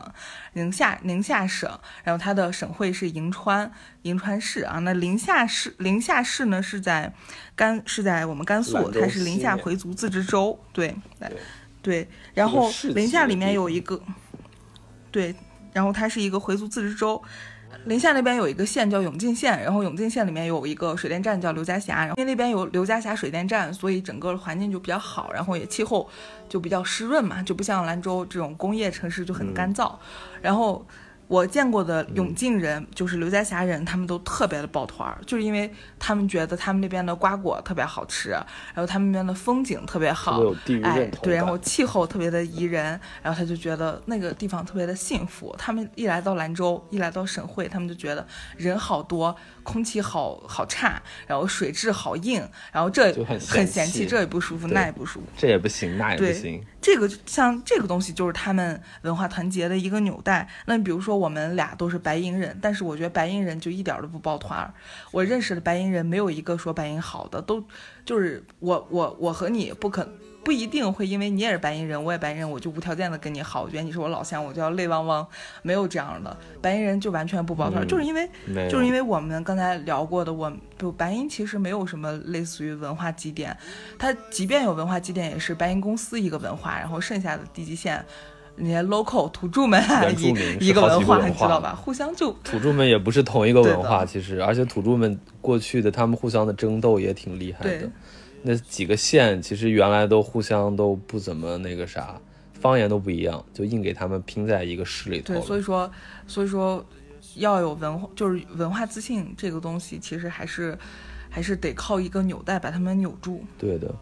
[0.53, 1.69] 宁夏宁夏省，
[2.03, 3.71] 然后它的省会是银川，
[4.01, 4.79] 银川市啊。
[4.79, 7.13] 那临夏市临夏市呢是在
[7.55, 10.59] 甘是在我们甘肃，它是临夏回族自治州。
[10.73, 10.95] 对
[11.81, 14.01] 对，然后临夏里面有一个
[15.11, 15.35] 对。
[15.73, 17.23] 然后它是一个回族自治州，
[17.85, 26.09] 临夏那边有一个县叫永靖县，然后永靖县里面有一个水电站叫刘家峡，然后因为那边有刘家峡水电站，所以整个环境就比较好，然后也气候
[26.47, 29.93] 就比较湿润嘛，就不像兰州这种工业城市就很干燥，
[30.41, 30.85] 然后。
[31.31, 40.41] 我见过的永靖人，就是刘家峡人，他们都特别的抱团儿，就是因为他们觉得他们那边的瓜果特别好吃，然后他们那边的风景特别好，
[40.83, 45.55] 哎，对，然后气候特别的宜人，然后他就觉得那个地方特别的幸福。
[45.57, 49.33] 他们一来到兰州，一来到省会，他们就觉得人好多。
[49.63, 56.63] 空气好好差，然后水质好硬，然后这很很嫌弃，这也不舒服，那也不舒服，这也不行，那也不行。
[56.81, 60.49] 这个像这个东西就是他们文化团结的一个纽带。
[60.65, 64.73] 那比如说我们俩都是白银人，但是我觉得白银人就一点都不抱团儿。
[65.11, 67.63] 我认识的白银人没有一个说白银好的，都
[68.03, 70.07] 就是我我我和你不可。
[70.43, 73.61] 不一定会因为你也是白银人，我也白银人，我就无条件的跟你好。
[73.61, 75.25] 我觉得你是我老乡，我就要泪汪汪。
[75.61, 78.27] 没有这样的，白银人就完全不抱团，就是因为
[78.69, 83.55] 就是因为我们刚才聊过的，我不白银其实没有什么类似于文化积淀，
[83.99, 88.03] 它即便有文化积淀，也是白银公司一个文化，然后剩下的地级县
[88.55, 89.81] 那些 local 土著们
[90.17, 91.75] 一一个文化，你知道吧？
[91.75, 97.89] 互相就土著们也不是同一个文化，其实，而且土著们过去的他们互相的争斗也挺厉害的。
[98.43, 102.19] 那几个县其实原来都互相都不怎么那个啥，
[102.53, 105.33] 方言都不一样，就硬给他们拼在一个市里头。
[105.33, 105.91] 对，所以说，
[106.25, 106.83] 所以说
[107.35, 110.77] 要有文化，就是文化自信这个东西，其实还是
[111.29, 113.43] 还是得靠一个纽带把他们扭住。
[113.59, 113.93] 对的，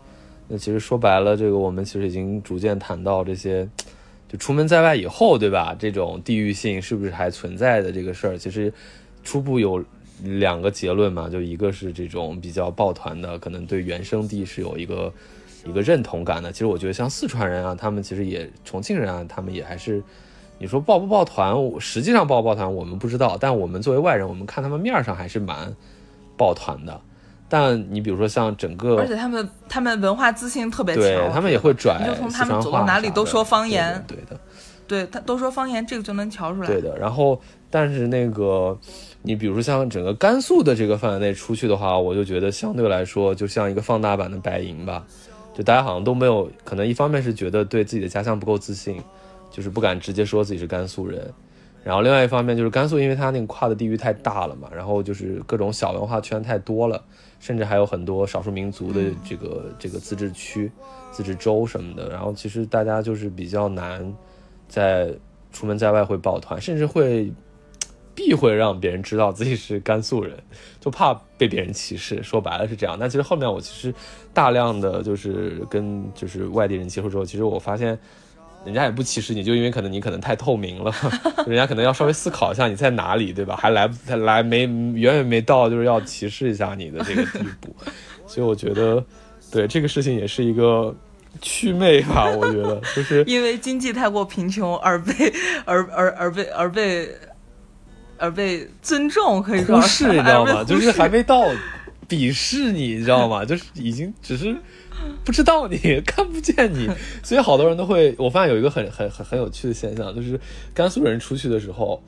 [0.48, 3.68] 那其实说白了，这个我们其实已经逐渐谈到这些，
[4.30, 5.76] 就出门在外以后，对吧？
[5.78, 8.74] 这种地域性是不是还存在的这个事儿，其实
[9.24, 9.84] 初步有。
[10.24, 15.14] 两个结论嘛，就一个是这种比较抱团的，可能对原生地是有一个
[15.66, 16.52] 一个认同感的。
[16.52, 20.04] 其实我觉得像四川人啊，他们其实也重庆人啊，他们也还是，
[20.58, 25.74] 你说抱不抱团，实际上抱不抱团我们不知道，但我们作为外人，我们看他们面上还是蛮
[26.36, 27.02] 抱团的。
[27.48, 34.40] 但你比如说像整个，而且他们他们文化自信特别强，他们也会拽，就从他们走到哪里都说方言，对的。
[34.88, 36.68] 对他都说方言，这个就能瞧出来。
[36.68, 38.76] 对的，然后但是那个
[39.22, 45.06] 你比如说像整个甘肃的这个范围内出去的话，我就觉得相对来说就像一个放大版的白银吧，
[45.54, 49.02] 就大家好像都没有，可能一方面是觉得对自己的家乡不够自信，
[49.52, 51.32] 就是不敢直接说自己是甘肃人。
[51.82, 57.02] 然后另外一方面就是甘肃，因为它那个跨的地域太大了嘛，然后就是各种小文化圈太多了，
[57.40, 60.70] 甚至还有很多少数民族的这个这个自治区、
[61.12, 62.10] 自治州什么的。
[62.10, 64.14] 然后其实大家就是比较难
[64.68, 65.10] 在
[65.54, 67.32] 出门在外会抱团，甚至会
[68.20, 70.38] 避讳让别人知道自己是甘肃人，
[70.82, 72.22] 就怕被别人歧视。
[72.22, 72.98] 说白了是这样。
[73.00, 73.96] 但其实后面我其实
[74.34, 77.98] 大量的就是跟就是外地人接触之后，其实我发现。
[78.66, 80.94] 人家也不歧视你，就因为可能你可能太透明了，
[81.48, 83.56] 人家可能要稍微思考一下你在哪里，对吧？
[83.56, 87.74] 还来还来没远远没到，就是要歧视一下你的这个地步。
[88.28, 89.02] 所以我觉得，
[89.50, 90.94] 对这个事情也是一个
[91.42, 92.30] 祛魅吧。
[92.30, 97.10] 我觉得就是因为经济太过贫穷而被而而而被而被
[98.20, 100.64] 而被尊重，可以说忽视，你知道吗？
[100.64, 101.46] 就是还没到
[102.08, 103.44] 鄙视你，你知道吗？
[103.46, 104.56] 就是已经只是。
[105.24, 106.90] 不知道你 看不见你，
[107.24, 108.14] 所以好多人都会。
[108.18, 110.38] 我发现有一个很很很很有趣的现象，就是
[110.74, 112.04] 甘肃人出去的时候，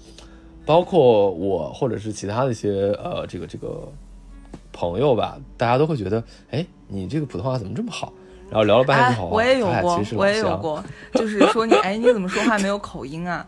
[0.65, 3.89] 包括我或者是其他的一些呃这个这个
[4.73, 8.11] 朋友吧，大家都会觉得，哎，你这个普通话怎么这么好？
[8.49, 13.47] 然后聊了半天好，我也有过，我也有过，就是说你，哎，你怎么说话没有口音啊？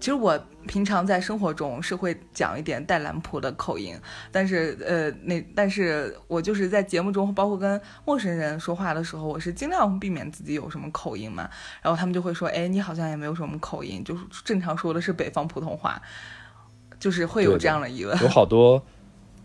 [0.00, 3.96] 其实我平常在生活中是会讲一点带兰普的口音，
[4.30, 11.48] 但是呃，那但是我就是在节目中，包括跟陌生人说话的时候，我是尽量避免自己有什么口音嘛。
[11.82, 16.00] 然后他们就会说，哎，你好像也没有什么口音，就是正常说的是北方普通话，
[17.00, 18.16] 就是会有这样的疑问。
[18.22, 18.80] 有好多，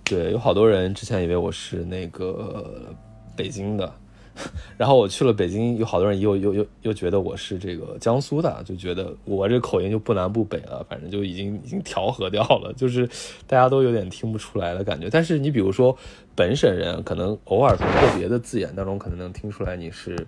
[0.04, 2.94] 对，有好多人之前以为我是那个
[3.36, 3.92] 北京的。
[4.78, 13.08] 然后我去了北京，有好多人又又又又觉得我是这个江苏的，就觉得我这口音就不南不北了，反正就已经已经调和掉了，就是
[13.46, 15.10] 大家都有点听不出来的感觉。
[15.10, 15.96] 但是你比如说
[16.36, 20.26] 本省人，可能偶尔从个别的字眼当中，可能能听出来你是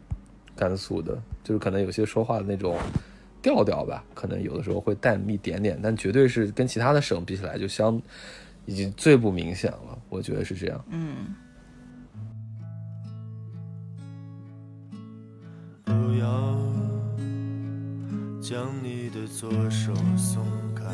[0.55, 2.77] 甘肃的，就是可能有些说话的那种
[3.41, 7.99] 调调吧，可能有的时候会带一点点，但绝对是跟其他的省比起来，就相
[8.67, 10.85] 已经最不明显了，我觉得是这样。
[10.91, 11.35] 嗯。
[15.85, 16.57] 不要
[18.41, 20.43] 将你的左手松
[20.75, 20.85] 开，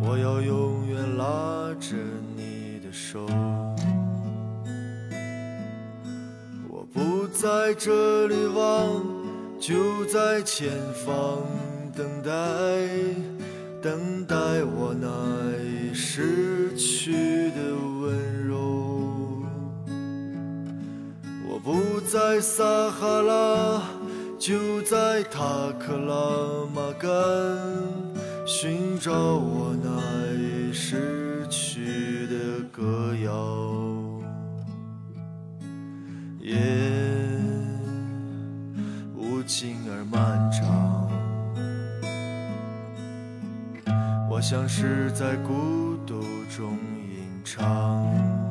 [0.00, 1.96] 我要永远拉着
[2.36, 3.26] 你的手。
[6.68, 9.04] 我不在这里望，
[9.58, 10.70] 就在前
[11.04, 11.42] 方
[11.94, 12.30] 等待，
[13.82, 15.08] 等待我那
[15.64, 18.91] 已失去的温柔。
[21.64, 23.82] 不在撒哈拉，
[24.36, 25.38] 就在塔
[25.78, 27.08] 克拉玛干，
[28.44, 29.88] 寻找我那
[30.34, 33.30] 已失去的歌谣。
[36.40, 36.58] 夜
[39.14, 41.08] 无尽而漫长，
[44.28, 46.76] 我像是在孤独中
[47.08, 48.41] 吟唱。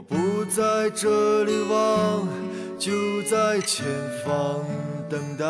[0.00, 2.26] 我不在这里望，
[2.78, 3.84] 就在前
[4.24, 4.64] 方
[5.10, 5.44] 等待，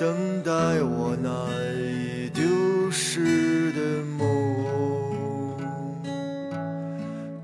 [0.00, 1.46] 等待我那
[1.80, 4.26] 已丢失的梦。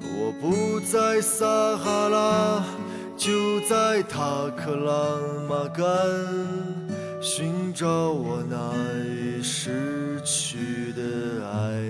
[0.02, 2.64] 我不在撒哈拉，
[3.16, 5.86] 就在塔克拉玛干，
[7.22, 11.80] 寻找我那已失去的爱。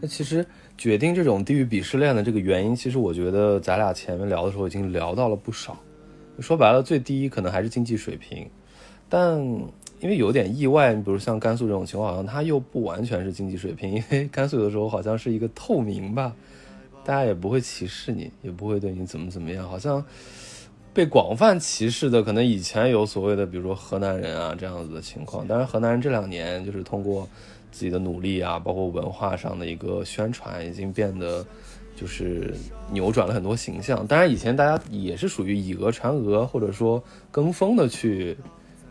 [0.00, 0.42] 那其实。
[0.86, 5.76] 决定这种地域鄙视链的这个原因，其实我觉得咱俩前面聊的时候已经聊到了不少。
[6.38, 8.48] 说白了，最低可能还是经济水平，
[9.08, 9.36] 但
[9.98, 16.32] 因为有点意外，你比如像甘肃这种情况，好像它又不完全是经济水平，因为甘肃有的时候好像是一个透明吧，
[17.04, 20.04] 大家也不会歧视你，也不会对你怎么怎么样，好像
[20.94, 27.28] 被广泛歧视的，可能以前有所谓的，比如说河南人啊这样子的情况，但是河南人这两年就是通过。
[27.76, 31.44] 自己的努力啊，包括文化上的一个宣传，已经变得
[31.94, 32.54] 就是
[32.90, 34.06] 扭转了很多形象。
[34.06, 38.34] 当然，以前大家也是属于以讹传讹，或者说跟风的去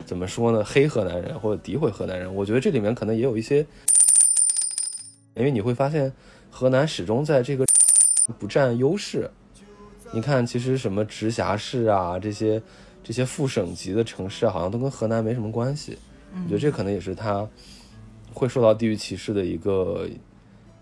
[0.06, 0.64] 怎么说呢？
[0.64, 2.32] 黑河南人或者诋毁河南人。
[2.32, 3.66] 我觉得这里面可能也有一些，
[5.34, 6.14] 因为你会发现
[6.52, 7.66] 河南始终在这个
[8.38, 9.28] 不占优势。
[10.12, 12.62] 你看，其实什么直辖市啊，这些
[13.04, 15.98] 这些副省级的城市，好像都跟河南没什么关系。
[16.36, 17.50] 我觉得这可能也是他。
[18.36, 20.08] 会受到地域歧视的一个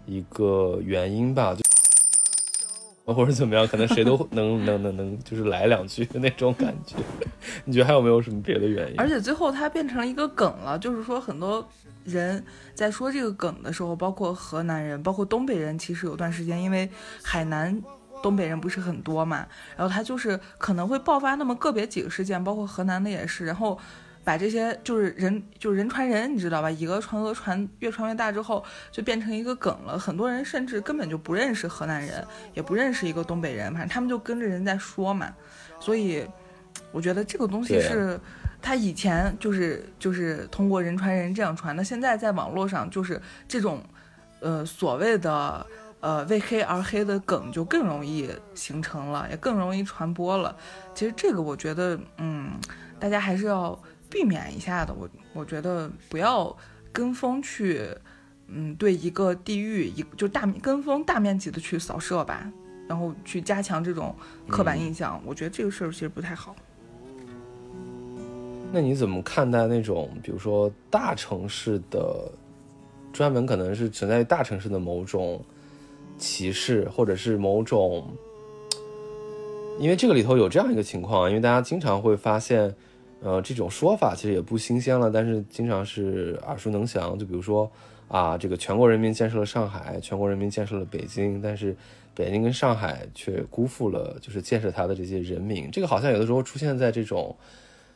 [0.06, 1.56] 一个原因吧。
[1.56, 1.64] 就
[3.06, 6.96] 或者怎么样，可能谁都能能能能就是来两句的那种感觉。
[7.66, 8.96] 你觉得还有没有什么别的原因？
[8.98, 11.68] 而且最后它变成一个梗了，就是说很多
[12.06, 12.42] 人
[12.74, 16.90] 在说这个梗的时候，包括河南人，包括东北人，其实有段时间因为
[17.22, 17.78] 海南
[18.24, 19.46] 东北人不是很多嘛，
[19.76, 23.78] 然后他就是可能会爆发那么个别几个事件，包括河南的也是，然后。
[24.24, 26.72] 把这些就是人就是人传人，你知道吧？
[26.72, 30.00] 以讹传讹，传越传越大之后，就变成一个梗了。
[30.00, 35.30] 很多人甚至根本就不认识河南人，也不认识一个东北人，反正他们就跟着人在说嘛。
[35.78, 36.26] 所以，
[36.94, 38.18] 我觉得这个东西是，
[38.62, 43.84] 他以前就是就是通过人传人这样传的，现在在网络上就是这种，
[44.40, 45.68] 呃，所谓的
[46.00, 50.56] 呃为黑而黑的梗就更容易形成了，也更容易传播了。
[50.96, 52.52] 其实这个我觉得，嗯，
[52.98, 53.78] 大家还是要。
[54.14, 56.56] 避免一下的，我我觉得不要
[56.92, 57.90] 跟风去，
[58.46, 62.48] 嗯，对一个地域一就大跟风大面积的去扫射吧，
[62.88, 64.16] 然后去加强这种
[64.48, 66.56] 刻板印象，我觉得这个事儿其实不太好。
[68.72, 72.32] 那你怎么看待那种，比如说大城市的，
[73.12, 75.44] 专门可能是存在于大城市的某种
[76.20, 78.08] 歧视，或者是某种，
[79.80, 82.76] 因为这个里头有这样一个情况，因为大家经常会发现。
[83.24, 87.18] 呃，这种说法其实也不新鲜了，但是经常是耳熟能详。
[87.18, 87.72] 就比如说
[88.10, 91.74] 啊，这个全国人民建设了上海，全国人民建设了北京，但是
[92.14, 95.72] 北京跟上海却辜负了就是建设它的这些人民。
[95.72, 97.34] 这个好像有的时候出现在这种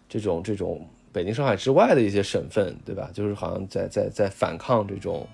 [0.08, 3.10] 这种这种北京、上海之外的一些省份，对吧？
[3.14, 5.28] 就是好像在在在反抗这种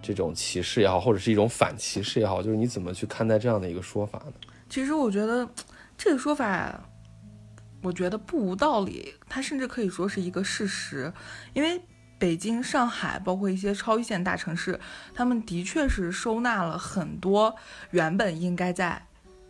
[0.00, 4.32] 这种歧视也好，或者是一种反歧视也好，就是你怎么去看待这样的一个说法呢？
[4.70, 5.46] 其实我觉得
[5.98, 6.88] 这个说法。
[7.82, 11.12] 我觉得不无道理，它甚至可以说是一个事实，
[11.52, 11.80] 因为
[12.18, 14.80] 北京、上海，包括一些超一线大城市，
[15.14, 17.54] 他们的确是收纳了很多
[17.90, 19.06] 原本应该在，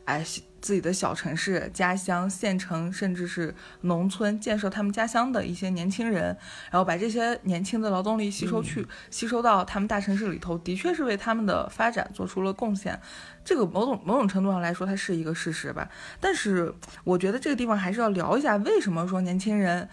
[0.07, 0.27] 哎。
[0.67, 6.37] 自己的小城市、家乡、县城，甚至是农村，建设他们家乡的一些年轻人，
[6.73, 13.01] 然后把这些年轻的劳动力吸收去，吸收到他们大城市里头，的确是为他们的发展做出了贡献。
[13.45, 15.89] 这个某种某种程度上来说，它是一个事实吧。
[16.19, 19.89] 但是，我觉得这个地方还是要聊一下，为什么说年轻人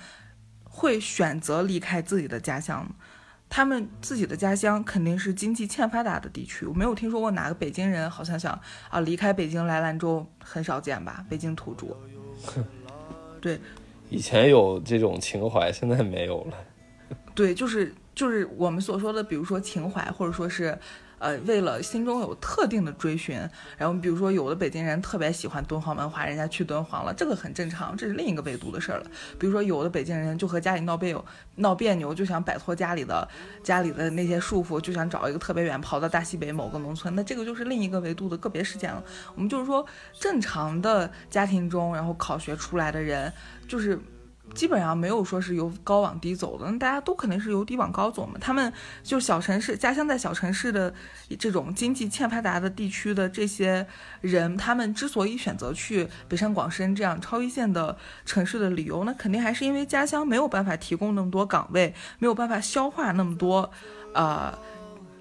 [0.63, 2.89] 会选择离开自己的家乡。
[3.55, 11.23] 他们自己的家乡肯定是经济欠发达的地区，我没有听说过哪个北京人好像想啊离开北京来兰州，很少见吧？
[11.29, 11.95] 北京土著，
[13.39, 13.59] 对，
[14.09, 16.57] 以前有这种情怀，现在没有了。
[17.35, 20.75] 对，就是就是我们所说的，比如说情怀，或者说是。
[21.23, 23.39] 呃，为了心中有特定的追寻，
[23.77, 29.05] 然后比如说有的北京人特别喜欢敦煌文化，人家去敦煌了，这个很正常，这是另一个维度的事儿了。
[29.39, 31.23] 比如说有的北京人就和家里闹别扭，
[31.55, 33.25] 闹别扭就想摆脱家里的
[33.63, 39.01] 家里的那些束缚，就想找一个特别远，跑到大西北某个农村，那这个就是另一个维度的个别事件了。
[39.33, 39.85] 我们就是说
[40.19, 43.31] 正常的家庭中，然后考学出来的人，
[43.65, 43.97] 就是。
[44.53, 48.33] 基本上没有说是由高往低走的，那大家都肯定是由低往高走嘛。
[48.39, 48.71] 他们
[49.01, 50.93] 就小城市，家乡在小城市的
[51.39, 53.87] 这种经济欠发达的地区的这些
[54.21, 63.71] 人，他们之所以选择去北上广深这样超一线的城市的理由，那肯定还是因为家乡没有办法提供那么多岗位，没有办法消化那么多，
[64.13, 64.55] 呃，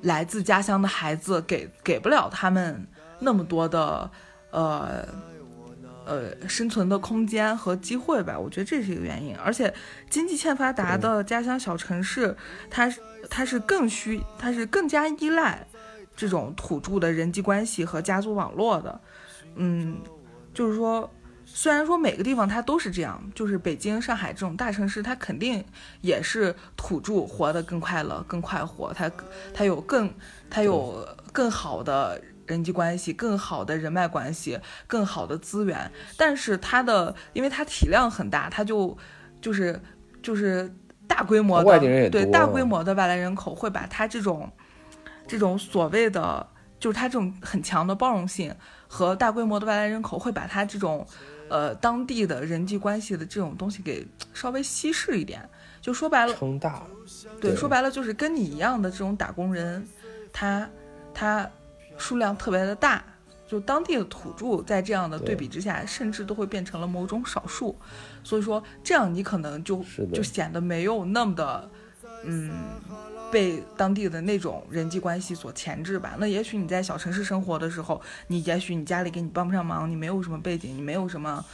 [0.02, 2.86] 来自家乡的孩子，给给不了他们
[3.20, 4.10] 那么多的，
[4.50, 5.31] 呃。
[6.12, 9.34] 呃，生存的空间和机会吧，我觉得这是一个原因。
[9.36, 9.72] 而且，
[10.10, 12.36] 经济欠发达的家乡小城市，
[12.68, 12.92] 它
[13.30, 15.66] 它是更需，它是更加依赖
[16.14, 19.00] 这种土著的人际关系和家族网络的。
[19.54, 19.96] 嗯，
[20.52, 21.10] 就是说，
[21.46, 25.64] 虽然说每个地方它都是这样，就是北京、上海这种大城市，它肯定
[26.02, 29.10] 也是土著活得更快乐、更快活，它
[29.54, 30.12] 它有更
[30.50, 32.20] 它有更好的。
[32.52, 38.94] 人际关系更好的人脉关系，更好的资源，但是他的，因为他体量很大，他就
[39.40, 39.80] 就是
[40.22, 40.70] 就是
[41.08, 41.78] 大规模的
[42.10, 44.52] 对大规模的外来人口会把他这种
[45.26, 46.46] 这种所谓的
[46.78, 48.54] 就是他这种很强的包容性
[48.86, 51.06] 和大规模的外来人口会把他这种
[51.48, 55.48] 呃当地的人际关系的这种东西给稍微稀释一点，
[55.80, 56.82] 就说白了撑大，
[57.40, 59.88] 对，说白了就是跟你一样的这种打工人，
[60.30, 60.68] 他
[61.14, 61.48] 他。
[62.02, 63.02] 数量特别的大，
[63.46, 67.78] 就当地的土著在这样的对比之下，甚至都会变成了某种少数。
[68.24, 71.70] 所以说，这样你可能就就显得没有那么的，
[72.24, 72.50] 嗯，
[73.30, 76.16] 被当地的那种人际关系所钳制吧。
[76.18, 81.44] 那也许你在小城市生活的时候，你也许你家里给你帮不上忙，你没有什么背景，你没有什么，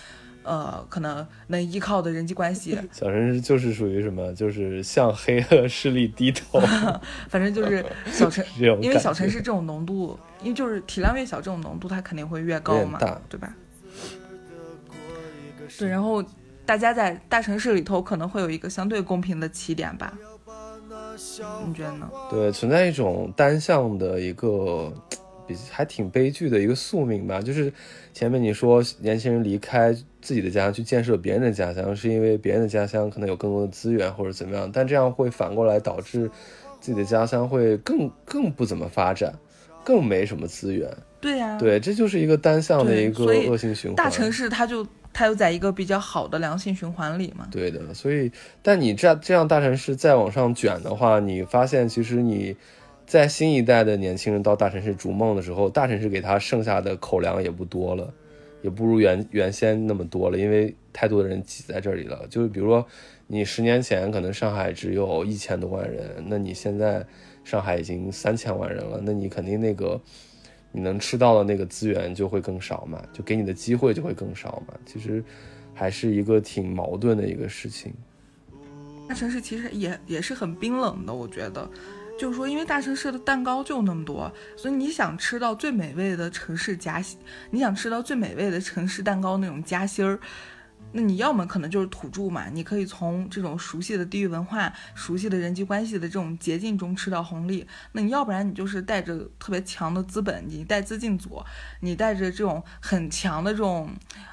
[0.43, 2.79] 呃，可能能依靠的人际关系。
[2.93, 4.33] 小城市就是属于什么？
[4.35, 6.61] 就是向黑恶势力低头。
[7.29, 8.45] 反正就是小城，
[8.81, 13.55] 因为小城市这种浓度，因为就是体量越小，这种浓度它肯定会越高嘛，对吧？
[15.79, 16.25] 对，然后
[16.65, 20.19] 大家在大城市里头可能会有一个相对公平的起点吧？
[21.67, 22.11] 你觉得呢？
[22.31, 24.93] 对，存在一种单向的一个。
[25.47, 27.73] 比还挺悲剧的一个宿命吧，就是
[28.13, 36.31] 前面你说年轻人离开自己的家乡去建设别人的家乡，是因为别人的家乡可能有更多的资源或者怎么样，但这样会反过来导致
[36.83, 39.33] 自己的家乡会更更不怎么发展，
[39.89, 40.87] 更没什么资源。
[41.19, 43.97] 对呀，对，这就是一个单向的一个恶性循环。
[43.97, 47.49] 大城市它就它又在一个比较好的良性循环里嘛。
[47.51, 48.31] 对的，所以
[48.61, 52.55] 但你这这样大城市再往上卷的话，你发现其实你。
[53.09, 58.13] 在新一代的年轻人到大城市逐梦的时候，大城市给他剩下的口粮也不多了，
[58.61, 62.27] 也不如原原先那么多了，因为太多的人挤在这里了。
[62.29, 62.87] 就是比如说，
[63.27, 67.03] 你十年前可能上海只有一千多万人，那你现在
[67.49, 69.99] 上海已经三千万人了，那你肯定那个
[70.71, 74.75] 你能吃到的那个资源就会更少嘛，就给你的机会就会更少嘛。
[74.85, 75.25] 其实
[75.73, 77.91] 还是一个挺矛盾的一个事情。
[79.09, 81.67] 大城市其实也也是很冰冷的，我觉得。
[82.19, 87.17] 就是说，因为大城市的蛋糕就那么多，所以你想吃到最美味的城市夹心，
[87.49, 90.19] 你想吃到最美味的城市蛋糕那种夹心儿，
[90.93, 101.43] 那你要么可能就是土著嘛，你可以从这种熟悉的地域文化、熟悉的人际关系的这种捷径中吃到红利；那你要不然你就是带着特别强的资本，你带资进组，
[101.81, 103.91] 你带着这种很强的这种。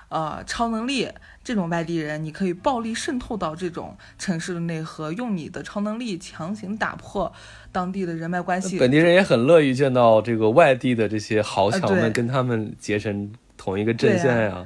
[0.08, 1.10] 呃，超能力
[1.44, 7.34] 这种外地人，你可以暴力渗透到这种城市的内核，用你的超能力强行打破
[7.72, 8.78] 当地的人脉关系。
[8.78, 14.66] 本地人也很乐于见到这个外地的这些豪强们跟他们结成同一个阵线呀，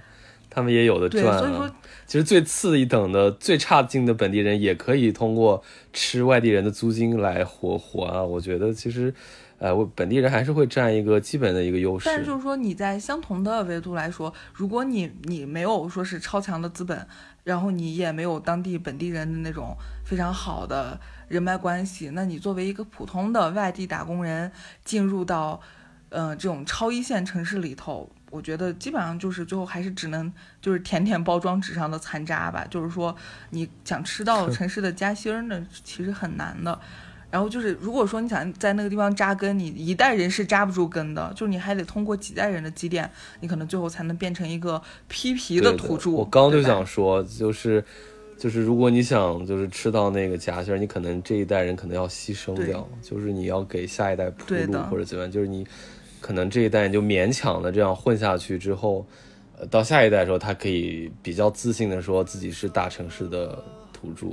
[0.50, 1.38] 他们也有的赚。
[1.38, 1.70] 所以说，
[2.06, 8.24] 其实最次一等的、最差劲的本地人也可以通过吃外地人的租金来活活啊！
[8.24, 9.14] 我觉得其实。
[9.62, 12.06] 呃，我本地人还是会占一个基本的一个优势。
[12.06, 17.06] 但是就是说，你在相同的维度来说，如果你你没有说是超强的资本，
[17.44, 19.76] 然后你也没有当地本地人的那种
[20.06, 20.98] 非常好的
[21.28, 24.50] 人脉关系，那你作为一个普通的外地打工人
[24.86, 25.60] 进入到，
[26.08, 32.66] 呃，这种超一线城市里头，我觉得基本上就是最后还是只能就是舔舔包装纸上的残渣吧。
[32.70, 33.16] 就是说，
[33.50, 36.80] 你想吃到城市的夹心儿呢，其实很难的。
[37.32, 43.08] 然后就是，如果说你想在那个地方扎根，你一代人是扎不住根的，就是你还得通过几代人的积淀，
[43.42, 46.10] 你可能最后才能变成一个披皮的土著。
[46.10, 47.86] 我刚就想说，就是，
[48.36, 55.68] 就是如果你想就是吃到那个夹心儿，你可能这一代人可能要牺牲掉，就是你要给下一代铺路或者怎么样，就是你
[56.20, 59.06] 可能这一代就勉强的这样混下去之后，
[59.58, 63.64] 呃，到下一代的时候，他可以比较自信的说自己是大城市的
[63.94, 64.28] 土著。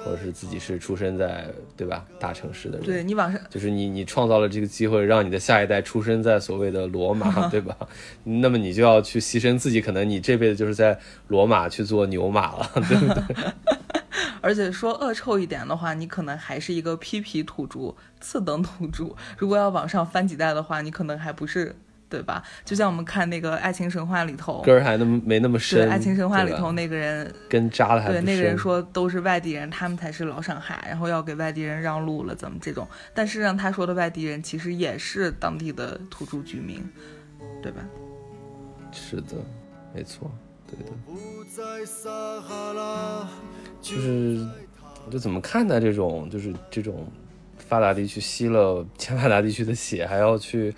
[0.00, 1.46] 或者是自己是出生在
[1.76, 7.76] 对吧大城市的人，对你往上就是你你创造了这个机会，让你的下一代出生在所谓的罗马， 对吧？
[8.22, 10.96] 那么你就要去牺牲自己，可能你这辈子就是在
[11.26, 13.22] 罗马去做牛马了，对不对？
[14.40, 19.14] 而且说恶臭一点的话，你可能还是一个披皮土著、次等土著。
[19.36, 21.76] 如果要往上翻几代的话，你可能还不是。
[22.10, 22.42] 对吧？
[22.64, 25.86] 就像我们看那个《爱情神话》里头，根儿还那么没那么深。
[25.90, 32.88] 《爱情神话》里头那个人跟扎的还对那个人说都是外地人，他们才是老上海，然后要给外地人让路了，怎么这种？
[33.12, 36.82] 但是让他说的外地人其实也是当地的土著居民，
[37.62, 37.82] 对吧？
[38.90, 39.36] 是的，
[39.94, 40.30] 没错，
[40.66, 40.92] 对的。
[43.80, 44.46] 就是
[45.10, 47.06] 就怎么看待这种就是这种
[47.56, 50.74] 发达地区吸了欠发达地区的血，还要去。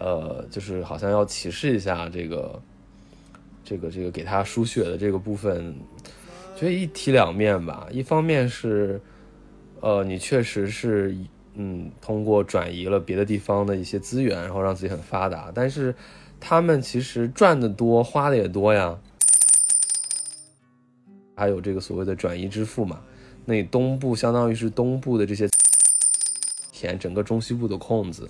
[0.00, 2.62] 呃，就是好像要歧视一下这个，
[3.64, 5.74] 这个，这个给他输血的这个部分，
[6.54, 7.88] 觉得一体两面吧。
[7.90, 9.00] 一方面是，
[9.80, 11.12] 呃，你确实是，
[11.54, 15.50] 嗯，通过转移了别的地方的一些资源，然后让自己很发达。
[15.52, 15.92] 但是
[16.38, 18.96] 他们其实赚的多，花的也多呀。
[21.38, 22.98] 还有这个所谓的转移支付嘛？
[23.44, 25.48] 那你东部相当于是东部的这些
[26.72, 28.28] 填整个中西部的空子。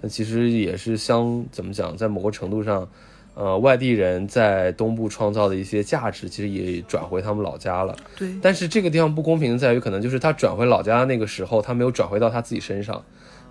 [0.00, 2.88] 那其实也是相怎么讲，在某个程度上，
[3.34, 7.96] 呃，外地人在东部创造的一些价值，其实也转回他们老家了。
[8.16, 8.32] 对。
[8.40, 13.04] 但是这个地方不公平在于，可能就是他转回老家那个时候，他没有转回到他自己身上，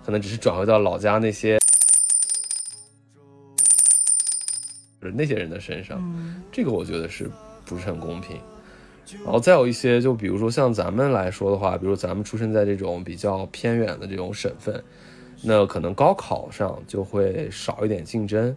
[0.04, 1.58] 可能只是转回到老家那些，
[5.00, 5.98] 就是那些人的身上。
[6.02, 6.42] 嗯。
[6.50, 7.30] 这个我觉得是
[7.64, 8.38] 不是很公平？
[9.24, 14.82] 然后再有一些，就比如说像咱们来说的话，比如咱们出生在这种比较偏远的这种省份。
[15.42, 18.56] 那可能高考上就会少一点竞争，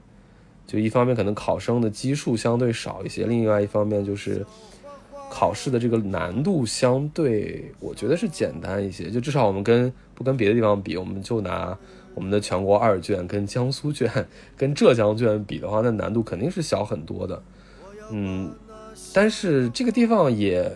[0.65, 4.43] 就一方面可能考生的基数相对少一些，另外一方面就是
[5.29, 9.11] 考试的这个难度相对，我觉得是简单一些。
[9.11, 11.77] 就至少我们跟不跟别的地方比，我们就拿
[12.15, 14.09] 我们的全国二卷跟江苏卷、
[14.57, 17.43] 跟浙江卷比的话，那难度肯定是小很多的。
[18.09, 18.51] 嗯，
[19.13, 20.71] 但是这个地方也。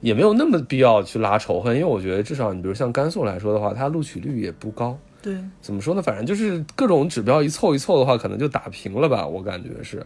[0.00, 4.98] 也没有那么必要去拉仇恨，因为我觉得至少你比如像甘肃来说的话，它录取率也不高。
[5.22, 6.02] 对，怎么说呢？
[6.02, 10.04] 反正就是各种指标一凑一凑的话，可能就打平了吧，我感觉是。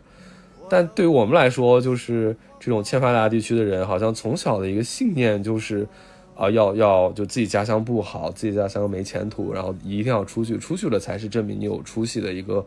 [0.70, 5.84] 但对于我们来说，就是这种欠发达地区的人，好像从小的一个信念就是，
[6.36, 12.64] 啊，要要就自己家乡不好，自己家乡没前途，然后一定要出去，出去了才是证明你有出息的一个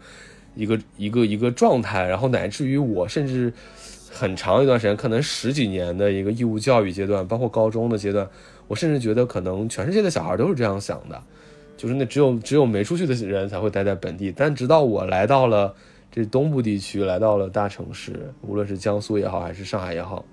[0.54, 2.06] 一个一个一个状态。
[2.06, 3.54] 然后乃至于我甚至。
[4.14, 8.28] 很长一段时间，可能十几年的一个义务教育阶段，包括高中的阶段，
[8.68, 11.20] 我甚至觉得可能全世界的小孩都是这样想的，
[11.78, 14.32] 就是那只有只有没出去的人才会待在本地。
[14.36, 15.74] 但直到我来到了
[16.12, 20.26] 这东部地区，来到了大城市，无论是江苏也好，还是上海也好，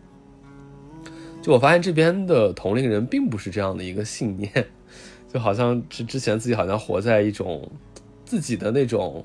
[1.40, 4.50] 就我发现这边的同龄人并不是这样的一个信念，
[5.32, 7.70] 就好像是之前自己好像活在一种
[8.24, 9.24] 自己的那种。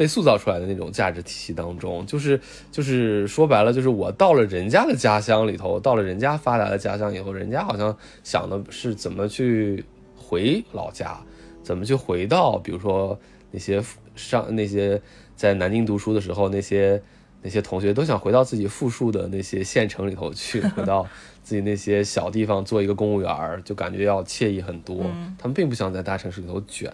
[0.00, 2.40] 被塑造出来的那种价值体系当中，就是
[2.72, 7.94] 就是说白了，就是我到了人家的家乡里头，到了人家发达的家乡以后，人家好像
[8.24, 9.84] 想的是怎么去
[10.16, 11.20] 回老家，
[11.62, 13.20] 怎么去回到，比如说
[13.50, 13.84] 那些
[14.16, 14.98] 上那些
[15.36, 17.02] 在南京读书的时候，那些
[17.42, 21.06] 那些同学都想回到自己富庶的那些县城里头去，回到
[21.44, 25.04] 自己那些小地方做一个公务员，就感觉要惬意很多。
[25.38, 26.90] 他们并不想在大城市里头卷。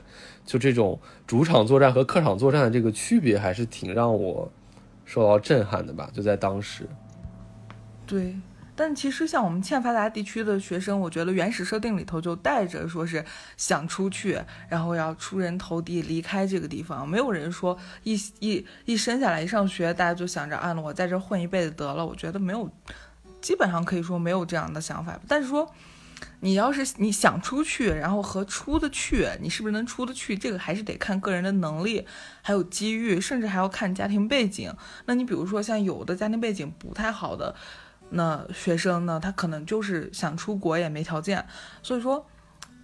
[0.47, 4.49] 就这种主场作战和客场作战的这个区别，还是挺让我
[5.05, 6.09] 受到震撼的吧？
[6.13, 6.89] 就在当时。
[8.07, 8.37] 对，
[8.77, 13.25] 但其实像我们欠发达地区的学生，我觉得原始设定里头就带着说是
[13.57, 17.07] 想出去，然后要出人头地，离开这个地方。
[17.09, 22.07] 没有人说一一一生下来一上学，大家就想着啊，我在这混一辈子得了。
[22.07, 22.71] 我觉得没有，
[23.41, 25.19] 基本上可以说没有这样的想法。
[25.27, 25.69] 但是说。
[26.41, 30.37] 你要是你想出去，然后和出得去，你是不是能出得去？
[30.37, 32.07] 这个还是得看个人的能力，
[32.43, 34.73] 还有机遇，甚至还要看家庭背景。
[35.07, 37.55] 那你比如说像有的家庭背景不太好的
[38.11, 41.45] 那学生呢，他可能就是想出国也没条件。
[41.83, 42.27] 所以说，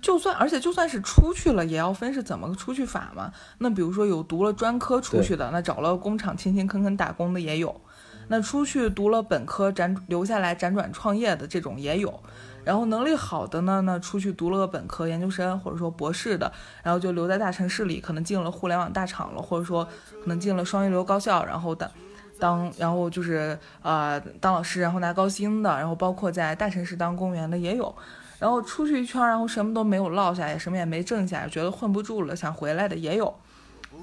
[0.01, 3.33] 就算而且就算是出去了，也要分是怎么个出去法嘛。
[3.59, 7.81] 那比如说有读了专科出去的，那找了工厂勤勤恳恳打工的也有。
[8.29, 12.23] 那出去读了本科辗留下来辗转创业的这种也有。
[12.65, 16.53] 然后能力好的呢，那出去读了个本科、研究生，或者说博士的，
[16.83, 21.91] 然后就留在大城市里，可能进了互联网大厂了，或者说可能进了双一流高校，然后当
[22.39, 27.95] 当，然后就是呃当老师，然后拿高薪的，然后包括在大城市当公务员的也有，
[28.39, 33.35] 然后出去一圈，然后什么都没有落下，也什么也没挣下，觉得混不住了，想回来的也有，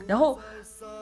[0.07, 0.39] 然后。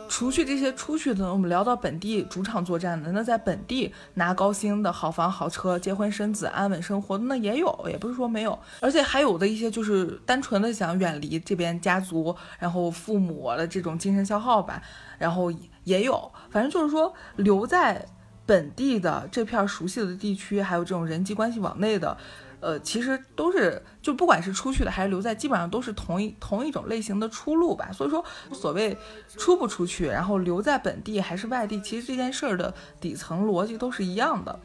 [0.08, 14.82] 除去这些出去的，我们聊到本地主场作战的，那在本地拿高薪的好房好车、结婚生子、安稳生活的那也有，也不是说没有，而且还有的一些就是单纯的想远离这边家族，然后父母的这种精神消耗吧，
[15.18, 15.52] 然后
[15.84, 18.06] 也有，反正就是说留在
[18.46, 22.18] 本地的这片熟悉的地区，还有这种人际关系网内的。
[22.60, 27.92] 呃，其实都是，就不管是出去的还是留在，基本上都是同一同一种类型的出路吧。
[27.92, 28.98] 所以说，所谓
[29.36, 34.60] 出不出去，然后留在本地还是外地，其实这件事儿的底层逻辑都是一样的。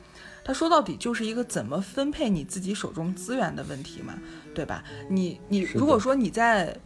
[0.45, 4.15] 它说到底就是一个怎么分配你自己手中资源的问题嘛，
[4.55, 4.83] 对吧？
[5.09, 6.77] 你你如果说你在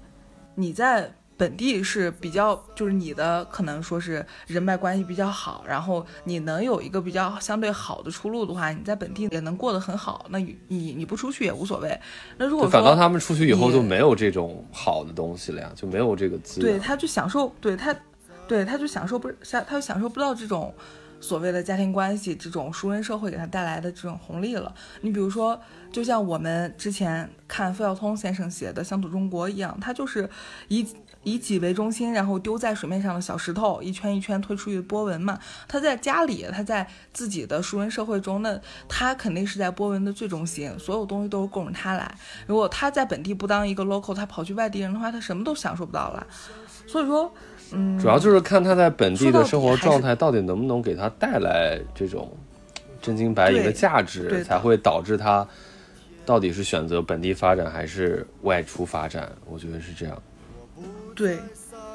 [0.54, 1.14] 你在。
[1.38, 10.24] 本地是比较，就是你的可能说是人脉关系比较好，然后你能有一个比较相对好的出路的话，你在本地也能过得很好。
[10.30, 12.00] 那你你你不出去也无所谓。
[12.38, 16.70] 那如果反倒他们出去以后就没有这种好的东西了呀，就没有这个资源。
[16.72, 17.94] 对，他就享受，对他，
[18.48, 20.72] 对他就享受不享，他就享受不到这种
[21.20, 24.74] 所谓的家庭关系这种熟人社会给他带来的这种红利了。
[25.02, 25.60] 你比如说，
[25.92, 30.30] 就像我们之前看费孝通先生写的《乡土中国》一样，他就是
[30.68, 30.86] 以。
[31.26, 35.36] 以己为中心，然后丢在水面上的小石头，一圈一圈推出去的波纹嘛。
[35.66, 38.56] 他在家里，他在自己的熟人社会中，那
[38.88, 42.14] 他肯定是在波纹的最中心，所有东西都是供着他来。
[42.46, 46.24] 如果他在本地不当一个 local，他跑去外地人的话，他什么都享受不到了。
[46.86, 47.28] 所以说，
[47.72, 52.30] 嗯，主要就是看他在本地的生活状态到底能不能给他带来这种
[53.02, 55.44] 真金白银的价值，才会导致他
[56.24, 59.28] 到底是选择本地发展还是外出发展。
[59.50, 60.22] 我觉得是这样。
[61.16, 61.40] 对，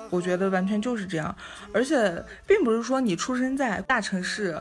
[0.09, 1.33] 我觉得完全就是这样，
[1.73, 4.59] 而且并不是说你出生在大城市，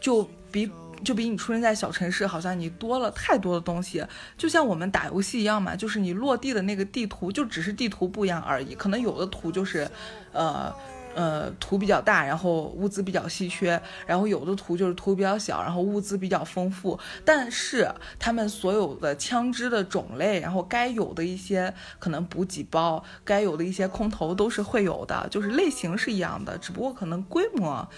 [0.00, 0.68] 就比
[1.04, 4.04] 就比你出生在小城市，好像你多了太多的东西。
[4.36, 9.88] 就像我们打游戏一样嘛，就是你落地的那个地图就只是地图不一样而已，可能有的图就是，
[10.32, 10.74] 呃，
[11.14, 16.98] 呃，图比较大，然后物资比较稀缺，然后有的图就是图比较小，然后物资比较丰富。
[17.24, 17.88] 但是
[18.18, 27.88] 他们所有的枪支的种类，然后该有的一些可能补给包，该有的一些空投都是会有的，就是类型是一样的，只不过可能规模。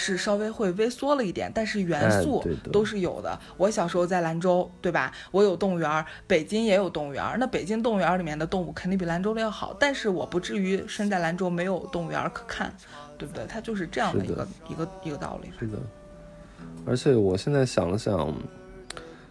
[0.00, 2.42] 是稍微会微缩了一点，但是元素
[2.72, 3.38] 都是有的。
[3.58, 5.12] 我小时候在兰州，对吧？
[5.30, 7.22] 我有动物园，北京也有动物园。
[7.38, 12.74] 那北京动物园里面的动物肯定比兰州的要好，但是我不至于身在兰州没有动物园可看，
[13.18, 13.44] 对不对？
[13.46, 15.50] 它就是这样的一个一个一个道理。
[15.58, 15.78] 是的。
[16.86, 18.34] 而且我现在想了想，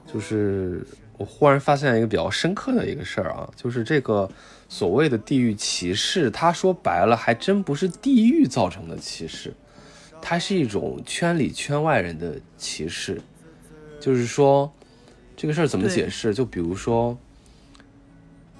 [0.06, 0.86] 就是
[1.18, 4.30] 我忽然发现一个比较深刻的一个事儿啊，就是这个
[4.68, 9.52] 所谓的地域歧视，他说白了还真不是地域造成的歧视。
[10.22, 13.22] 它是一种圈里圈外人的歧视，
[14.00, 14.72] 就是说，
[15.36, 16.34] 这个事儿怎么解释？
[16.34, 17.18] 就比如说，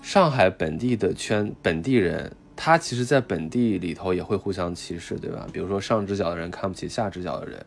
[0.02, 5.46] 上海本地的圈本地人，他其实在本地里头也会互相歧视，对吧？
[5.54, 7.64] 比如说上直角的人看不起下直角的人，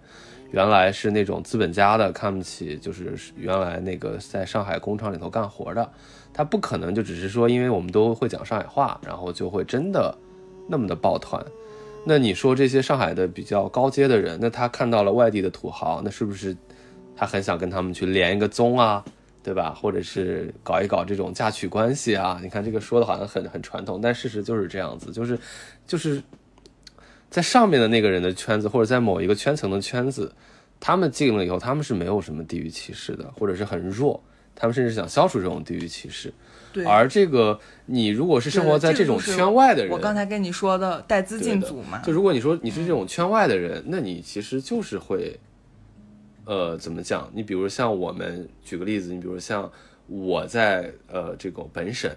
[0.51, 5.93] 原来是那种资本家的看不起，就是原来那个在上海工厂里头干活的，
[6.32, 10.16] 他不可能就只是说，因为我们都会讲上海话，然后就会真的
[10.68, 11.45] 那么的抱团。
[12.05, 16.57] 那你说这些上海的比较高阶的人，那他看到了外地的土豪，那是不是
[17.14, 19.05] 他很想跟他们去连一个宗啊，
[19.40, 19.72] 对吧？
[19.72, 22.40] 或者是搞一搞这种嫁娶关系啊？
[22.42, 25.38] 你看这个说的好像很很传统，但事实就是这样子，就是
[25.86, 26.20] 就是
[27.30, 30.34] 在上面的那个人的圈子，或者在某一个圈层的圈子，
[30.80, 34.20] 他们进了以后，他们是没有什么地域歧视的，或者是很弱，
[34.57, 36.34] 他们甚至想消除这种地域歧视。
[36.86, 45.38] 而这个，你如果是生活在这种圈外的人，我刚才跟你说的带资进组嘛，就如果你说你是这种圈外的人，那你其实就是会，
[46.44, 47.30] 呃，怎么讲？
[47.34, 49.70] 你比如像我们举个例子，你比如像
[50.06, 52.10] 我在呃这个本省，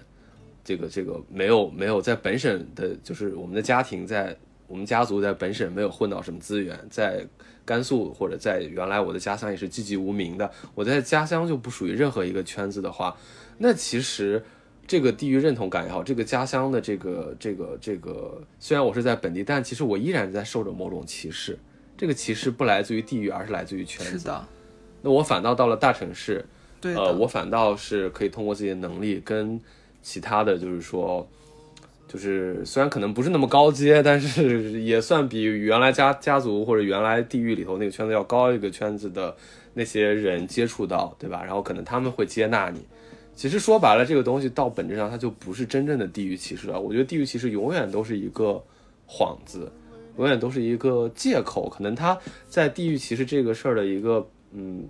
[0.64, 4.36] 这个这个没有没有在本省的，就是我们的家庭在
[4.68, 7.26] 我们家族在本省没有混到什么资源，在
[7.64, 13.16] 甘肃或者在原来我的家乡也是籍籍无名的，我在家乡就不属于任何一个圈子的话。
[13.58, 14.44] 那其实，
[14.86, 21.58] 这个地域认同感也好，这个家乡的这个这个这个，虽然我是在本地，但其实我依然在受着某种歧视。
[21.98, 24.20] 这个歧视不来自于地域，而是来自于圈子。
[24.20, 24.46] 是的。
[25.02, 26.46] 那我反倒到了大城市，
[26.82, 29.60] 对，呃，我反倒是可以通过自己的能力，跟
[30.02, 31.26] 其他的就是说，
[32.08, 39.34] 就是虽然可能不是那么高阶，但是也算比原来家家族或者原来地域里头那个圈子要高一个圈子的
[39.74, 41.42] 那些人接触到，对吧？
[41.46, 42.86] 然后可能他们会接纳你。
[43.36, 46.80] 其实说白了，这个东西到本质上它就不是真正的地域歧视了。
[46.80, 48.64] 我觉得地域歧视永远都是一个
[49.06, 49.70] 幌子，
[50.18, 51.70] 永远都是一个借口。
[51.70, 52.18] 可能他
[52.48, 54.88] 在地域歧视这个事儿的一个嗯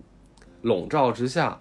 [0.61, 1.59] 笼罩之下，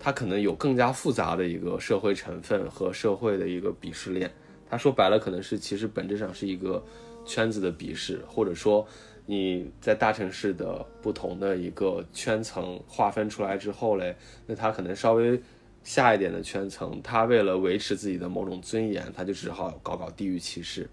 [0.00, 4.28] 它可能有更加复杂的一个社会成分和社会的一个鄙视链。
[4.68, 6.84] 他说白了，可能是其实本质上是一个
[7.24, 8.84] 圈子的鄙视，或者说
[9.26, 15.40] 你在大城市的不同的一个圈层划分出来之后嘞，那他可能稍微。
[15.82, 20.88] 下一点的圈层，他为了维持自己的某种尊严，他就只好搞搞地域歧视，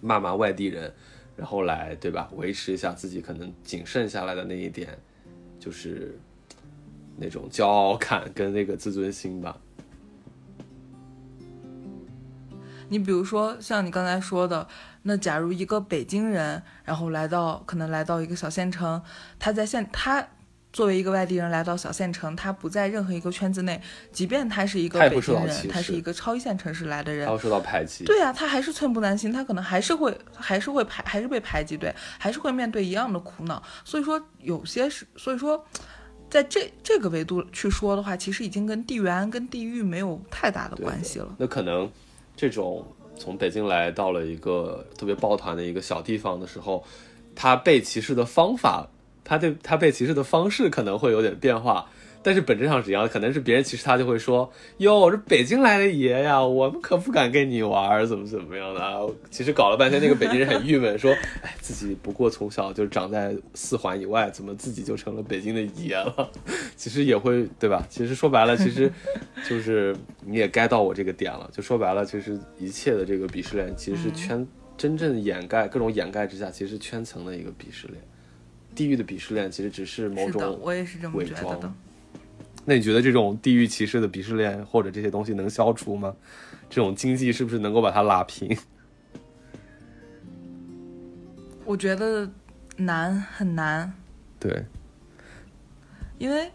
[0.00, 0.92] 骂骂外地人，
[1.36, 2.28] 然后来对吧？
[2.34, 4.98] 维持一下自己可能仅剩下来的那一点，
[5.58, 6.18] 就是
[7.16, 9.56] 那种骄傲感跟那个自尊心吧。
[12.88, 14.68] 你比如说像你刚才说的，
[15.02, 19.00] 那假如一个北京人，然后来到可能来到一个小县城，
[19.38, 20.28] 他在县他。
[20.76, 23.80] 作为一个外地人来到小县城，他不在任何一个圈子内，
[24.12, 28.04] 即便他是一个北京人，他是一个超一线城市来的人，他受到排挤。
[28.04, 33.62] 对啊，他还是寸步难行，他可能还是会，还是会排，还是被排挤，对，还是会面对一样的苦恼。
[33.86, 35.64] 所以说，有些是，所以说，
[36.28, 41.34] 在这这个维度去说的话，其实已经跟地缘、跟地域没有太大的关系了。
[41.38, 41.90] 那可能
[42.36, 46.84] 这种从北京来到了一个特别抱团的一个小地方的时候，
[47.34, 48.86] 他被歧视的方法。
[49.26, 51.90] 他对他被歧视的方式可能会有点变化，
[52.22, 61.12] 但是本质上是一样，可能是别人歧视他就会说：“哟，这北京来的爷呀，我们可不敢跟你玩，怎么怎么样的。”其实搞了半天，那个北京人很郁闷，说
[61.42, 66.30] ：“哎，自己不过从小就长在四环以外，怎么自己就成了北京的爷了？”
[66.76, 67.84] 其实也会对吧？
[67.90, 68.90] 其实说白了，其实
[69.48, 71.50] 就是你也该到我这个点了。
[71.52, 74.46] 就说白了，其实一切的这个鄙视链，其实是圈
[74.76, 78.00] 真正掩盖各种掩盖之下，其实是圈层的一个鄙视链。
[78.76, 81.72] 地域的鄙视链其实只是某种我也是这么觉得的。
[82.64, 86.14] 那你觉得这种地域歧视的鄙视链或者这些东西能消除吗？
[86.68, 88.56] 这种经济是不是能够把它拉平？
[91.64, 92.28] 我觉得
[92.76, 93.92] 难，很难。
[94.38, 94.64] 对，
[96.18, 96.50] 因为，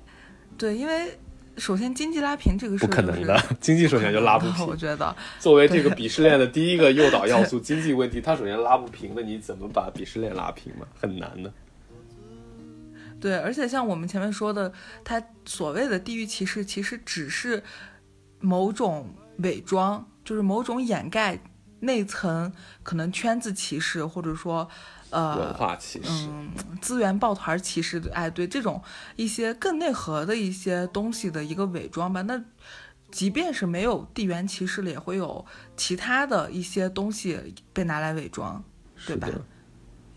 [0.57, 1.17] 对，因为
[1.57, 4.67] 首先经济拉平这个是不可能的， 经济首先就拉不平。
[4.67, 10.85] 我觉得，作为这个鄙视链的第一个诱导 要素，经济问题它首先拉不平，那你怎么把鄙视链拉平嘛？
[10.99, 11.51] 很难的。
[13.21, 14.73] 对，而且像我们前面说的，
[15.05, 17.63] 它所谓的地域歧视，其实只是
[18.39, 21.39] 某种伪装，就是某种掩盖
[21.79, 22.51] 内层
[22.83, 24.67] 可能圈子歧视，或者说。
[25.11, 26.49] 呃，文化歧视，嗯，
[26.79, 28.81] 资源抱团歧视，哎，对这种
[29.17, 32.21] 一些更内核的一些东西的一个伪装吧。
[32.21, 32.41] 那
[33.11, 35.45] 即便是没有地缘歧视了，也会有
[35.75, 38.63] 其他的一些东西被拿来伪装，
[39.05, 39.27] 对吧？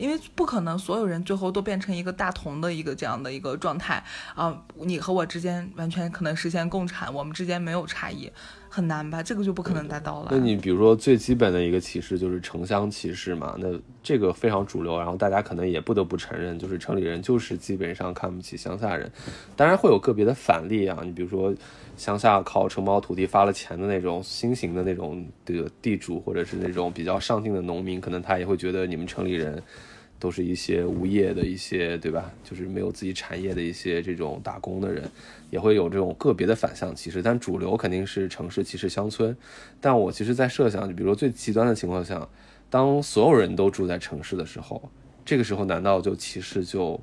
[0.04, 4.54] 因为不可能所有人最后都变成一个大同的一个这样的一个状态啊！
[4.82, 8.30] 你和我之间完全可能实现共产，我们之间没有差异。
[8.68, 10.28] 很难吧，这个就不可能达到了。
[10.32, 13.68] 那你比如说最基本的一个歧视就是城乡歧视嘛，那
[14.02, 19.10] 这个非常主流，然后大家可能也不得不承认，就是城里人就是基本上看不起乡下人。
[19.56, 21.54] 当然会有个别的反例啊，你比如说
[21.96, 29.62] 乡下靠承包土地发了钱的那种新型的那种的地主，或者是那种比较上进的农民，可能他也会觉得你们城里人。
[30.24, 32.32] 都是一些无业的一些，对吧？
[32.42, 35.04] 就是没有自己产业的一些这种打工的人，
[35.50, 39.36] 也会有这种个别的反向歧视，但主流肯定是城市歧视乡村。
[39.82, 42.26] 但我其实，在设想，就比如说最极端的情况下，
[42.70, 44.90] 当所有人都住在城市的时候，
[45.26, 46.98] 这个时候难道就歧视就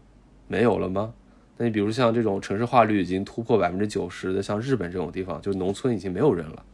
[0.47, 1.13] 没有了吗？
[1.57, 6.65] 那你比如像这种城市化率已经突破百分之九十的，像日本这种地方，就农村已经没有人了。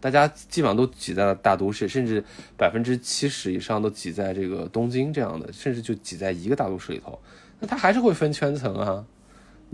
[0.00, 2.22] 大家基本上都挤在了大都市，甚至
[2.56, 7.18] 百分之七十以上都挤在这个东京这样的，甚至就挤在一个大都市里头。
[7.60, 9.04] 那它还是会分圈层啊。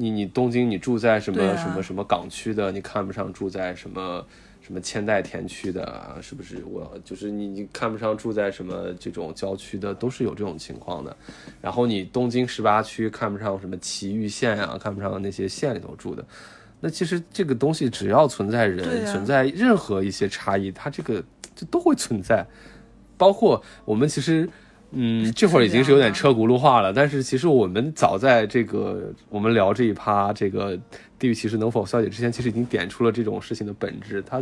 [0.01, 4.25] 你你东京，你住在什么什么什么港区的，你看不上住在什么
[4.61, 6.63] 什么千代田区的，是不是？
[6.65, 11.17] 我就是你你看不上住在什么这种郊区的，都是有这种情况的。
[11.61, 16.25] 然后你东京十八区看不上什么埼玉县啊，看不上那些县里头住的。
[16.81, 21.21] 那其实这个东西只要存在人，存在任何一些差异，它这个
[21.57, 22.47] 就都会存在。
[23.17, 24.49] 包括我们其实，
[24.93, 26.93] 嗯，这会儿已经是有点车轱辘话了。
[26.93, 30.79] 但是其实我们早在这个我们聊这一趴这个
[31.19, 34.23] 地域歧视能否消解之前，其实已经点出了这种事情的本质。
[34.23, 34.41] 它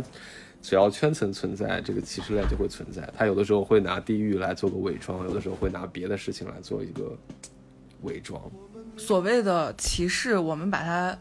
[0.61, 3.09] 只要圈层存在，这个歧视链就会存在。
[3.17, 7.17] 它有的时候会拿地域来做个伪装，有的时候会拿别的事情来做一个
[8.03, 8.39] 伪装。
[8.95, 11.17] 所谓的歧视，我们把它。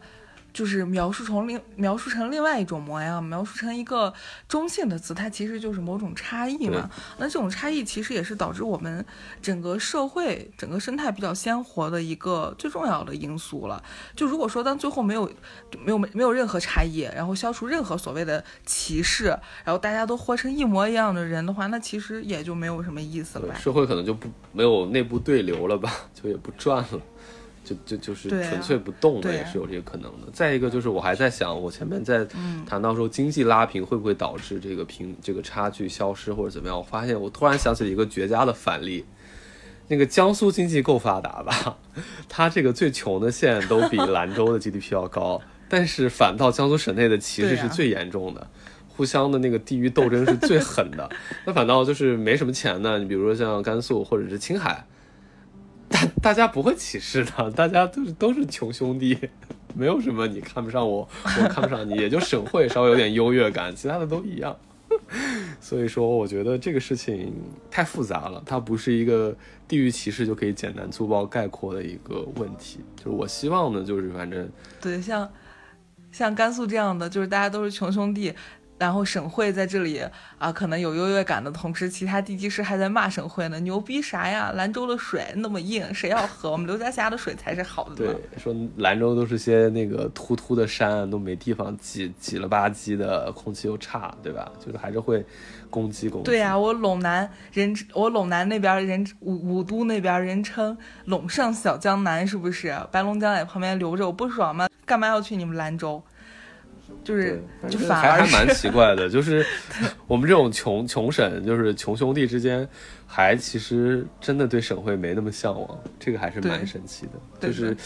[0.57, 4.11] 就是描述成另描述成另外一种模样，描述成一个
[4.49, 6.89] 中性的词，它其实就是某种差异嘛。
[7.19, 9.05] 那这种差异其实也是导致我们
[9.43, 13.85] 整个社会、整个生态比较鲜活的一个最重要的因素了。
[14.15, 15.31] 就如果说当最后没有、
[15.85, 19.27] 没有、没有任何差异，然后消除任何所谓的歧视，
[19.63, 23.55] 然后大家都活成一模一样的人的话，那其实也就没有什么意思了吧？
[23.59, 27.03] 社会可能就不没有内部对流了吧，就也不转了。
[27.67, 30.29] 就就就是纯粹不动的，也是有这个可能的。
[30.33, 32.25] 再一个就是我还在想，我前面在
[32.65, 36.79] 谈到说经济拉平会不会导致这个平这个差距消失或者怎么样？
[36.79, 39.05] 我发现我突然想起了一个绝佳的反例，
[39.89, 41.77] 那个江苏经济够发达吧？
[42.31, 48.49] 它这个最穷的县都比 兰州的 GDP 要高，但是反倒江苏省内的歧视是最严重的，
[48.87, 51.11] 互相的那个地域斗争是最狠的。
[51.45, 54.87] 那反倒就是没什么钱的，你比如说像甘肃或者是青海。
[56.23, 59.19] 大家不会歧视的，大家都是都是穷兄弟，
[59.75, 64.57] 没有什么你看不上我，我看不上你，也就省会稍微有点优越感，其他的都一样。
[65.61, 67.33] 所以说，我觉得这个事情
[67.71, 69.37] 太复杂了，它不是一个
[69.67, 72.81] 地域歧视就可以简单粗暴概括的一个问题。
[72.97, 74.49] 就是我希望呢，就是反正
[74.81, 75.29] 对，像
[76.13, 78.33] 像甘肃这样的，就是大家都是穷兄弟。
[78.79, 80.03] 然后省会在这里
[80.39, 83.59] 啊，可能有优越感的同时，其他地级市还在骂省会呢。
[83.61, 84.53] 牛逼啥呀？
[84.55, 86.51] 兰州的水那么硬，谁要喝？
[86.51, 87.95] 我们刘家峡的水才是好的。
[87.95, 94.53] 对，说兰州都是些那个秃秃的山，都没地方挤，挤了吧唧的，空气又差，对吧？
[94.65, 95.25] 就是还是会
[95.71, 96.27] 攻击攻击。
[96.27, 102.79] 对呀，我陇南人，我陇南那边人，武武都那边人称陇上小江南，是不是？
[102.93, 104.69] 白龙江在旁边流着，我不爽吗？
[104.85, 106.03] 干嘛要去你们兰州？
[107.07, 107.41] 就是，
[107.71, 109.47] 就反而还蛮奇怪的，就是
[110.09, 112.69] 我们这种穷穷省，就是穷兄弟之间，
[113.07, 117.77] 还其实真的对省会没那么向往，这个还是蛮神奇的，就是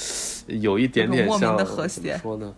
[0.47, 2.51] 有一点点像怎么说呢？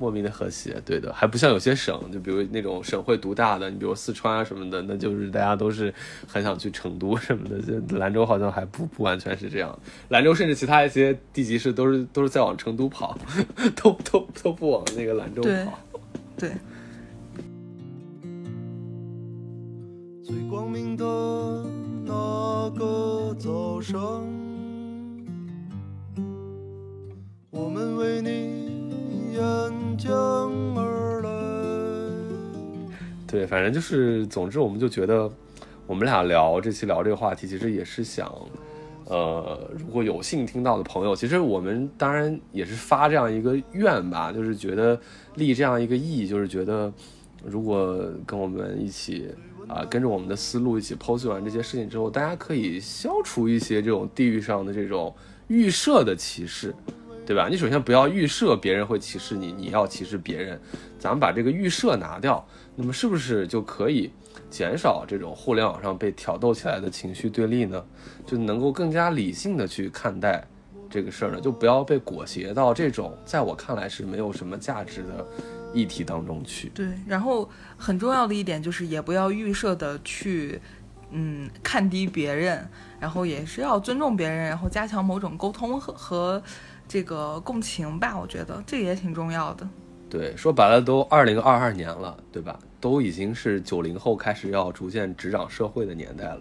[0.00, 5.92] 莫名的和谐，对的，还不像有些省，就比如那种省会独大的，你比如四川啊什么的，那就是大家都是
[6.24, 7.60] 很想去成都什么的。
[7.60, 9.76] 就兰州好像还不不完全是这样，
[10.10, 13.18] 兰州甚至其他一些地级市都是都是在往成都跑，
[13.74, 15.76] 都都都不往那个兰州跑。
[16.38, 16.52] 对。
[20.22, 21.04] 最光明的
[22.04, 23.98] 那个早上
[27.50, 31.30] 我们为你沿江而来
[33.26, 35.30] 对反正就是总之我们就觉得
[35.86, 38.32] 我们俩聊这期聊这个话题其实也是想
[39.08, 45.00] 呃，如果有幸听到的朋友，其实我们当然也是发这样一个愿吧，就是觉得
[45.34, 46.92] 立这样一个意，就是觉得
[47.44, 49.28] 如果跟我们一起
[49.66, 55.14] 啊，跟着我们的思路一起剖析完这些事情之后，大家可以消除一些这种地域上的这种
[55.46, 56.74] 预设的歧视。
[57.26, 57.46] 对吧？
[57.46, 60.58] 你首先不要预设别人会歧视你，你要歧视别人，
[60.98, 62.42] 咱们把这个预设拿掉，
[62.74, 64.10] 那么是不是就可以
[64.50, 67.84] 减少这种互联网上被挑逗起来的情绪对立呢？
[68.26, 70.46] 就能够更加理性的去看待
[70.88, 71.40] 这个事儿呢？
[71.40, 75.26] 就不要被裹挟到这种在我看来是没有什么价值的
[75.72, 76.68] 议题当中去。
[76.74, 80.60] 对，然后很重要的一点就是也不要预设的去，
[81.10, 82.68] 嗯，看低别人，
[82.98, 86.42] 然后也是要尊重别人，然后加强某种沟通和和。
[86.90, 89.68] 这个共情吧，我觉得这个也挺重要的。
[90.08, 92.58] 对，说白了都二零二二年了，对吧？
[92.80, 96.40] 都已经是九零后开始要逐渐执掌社会的年代了。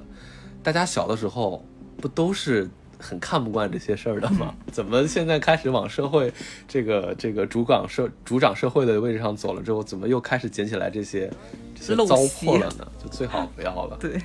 [0.64, 1.66] 大家小的时候
[2.00, 2.70] 不都是
[3.00, 4.54] 很看不惯这些事儿的吗？
[4.72, 6.34] 怎么现在开始往社会
[6.68, 11.32] 这个这个主管社主掌社会的位置上走了之后，怎么又开始捡起来这些
[11.76, 12.88] 这些糟粕了呢？
[13.02, 13.96] 就最好不要了。
[14.02, 14.20] 对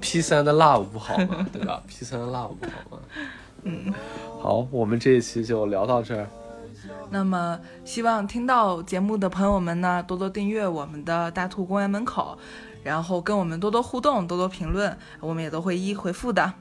[0.00, 1.46] ，P 三的 love 不好吗？
[1.52, 3.02] 对吧？P 三的 love 不好吗？
[3.64, 3.92] 嗯。
[4.40, 6.28] 好，我们这一期就聊到这儿。
[7.10, 12.36] 那么，希望听到节目的朋友们呢，多多订阅我们的大兔公园门口，
[12.82, 16.52] 然后跟我们多多互动，多多评论，我们也都会一一回复的。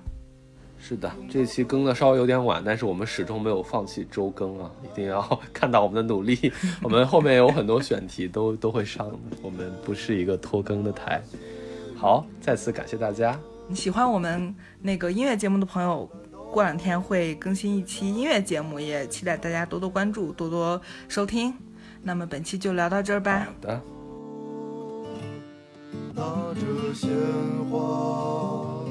[0.84, 4.72] 是的，这期更的稍微有点晚，但是我们始终没有放弃周更啊！
[4.84, 5.22] 一定要
[5.54, 6.52] 看到我们的努力，
[6.82, 11.22] 我们后面有很多选题都都会上的，我们不是一个拖更的台。
[11.96, 13.40] 好，再次感谢大家。
[13.76, 16.10] 喜欢我们那个音乐节目的朋友。
[16.52, 21.54] 过两天会更新一期音乐节目，也期待大家多多关注，多多收听。
[22.04, 23.46] 那么本期就聊到这儿吧。
[23.46, 23.82] 好的。
[26.14, 26.22] 拿
[26.54, 27.10] 着鲜
[27.70, 28.84] 花，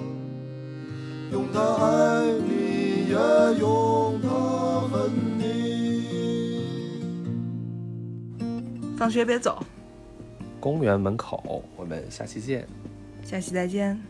[1.30, 3.14] 用它爱你，也
[3.58, 4.28] 用它
[4.88, 5.44] 恨你。
[8.96, 9.62] 放学别走。
[10.58, 12.66] 公园门口，我们下期见。
[13.22, 14.00] 下期再见。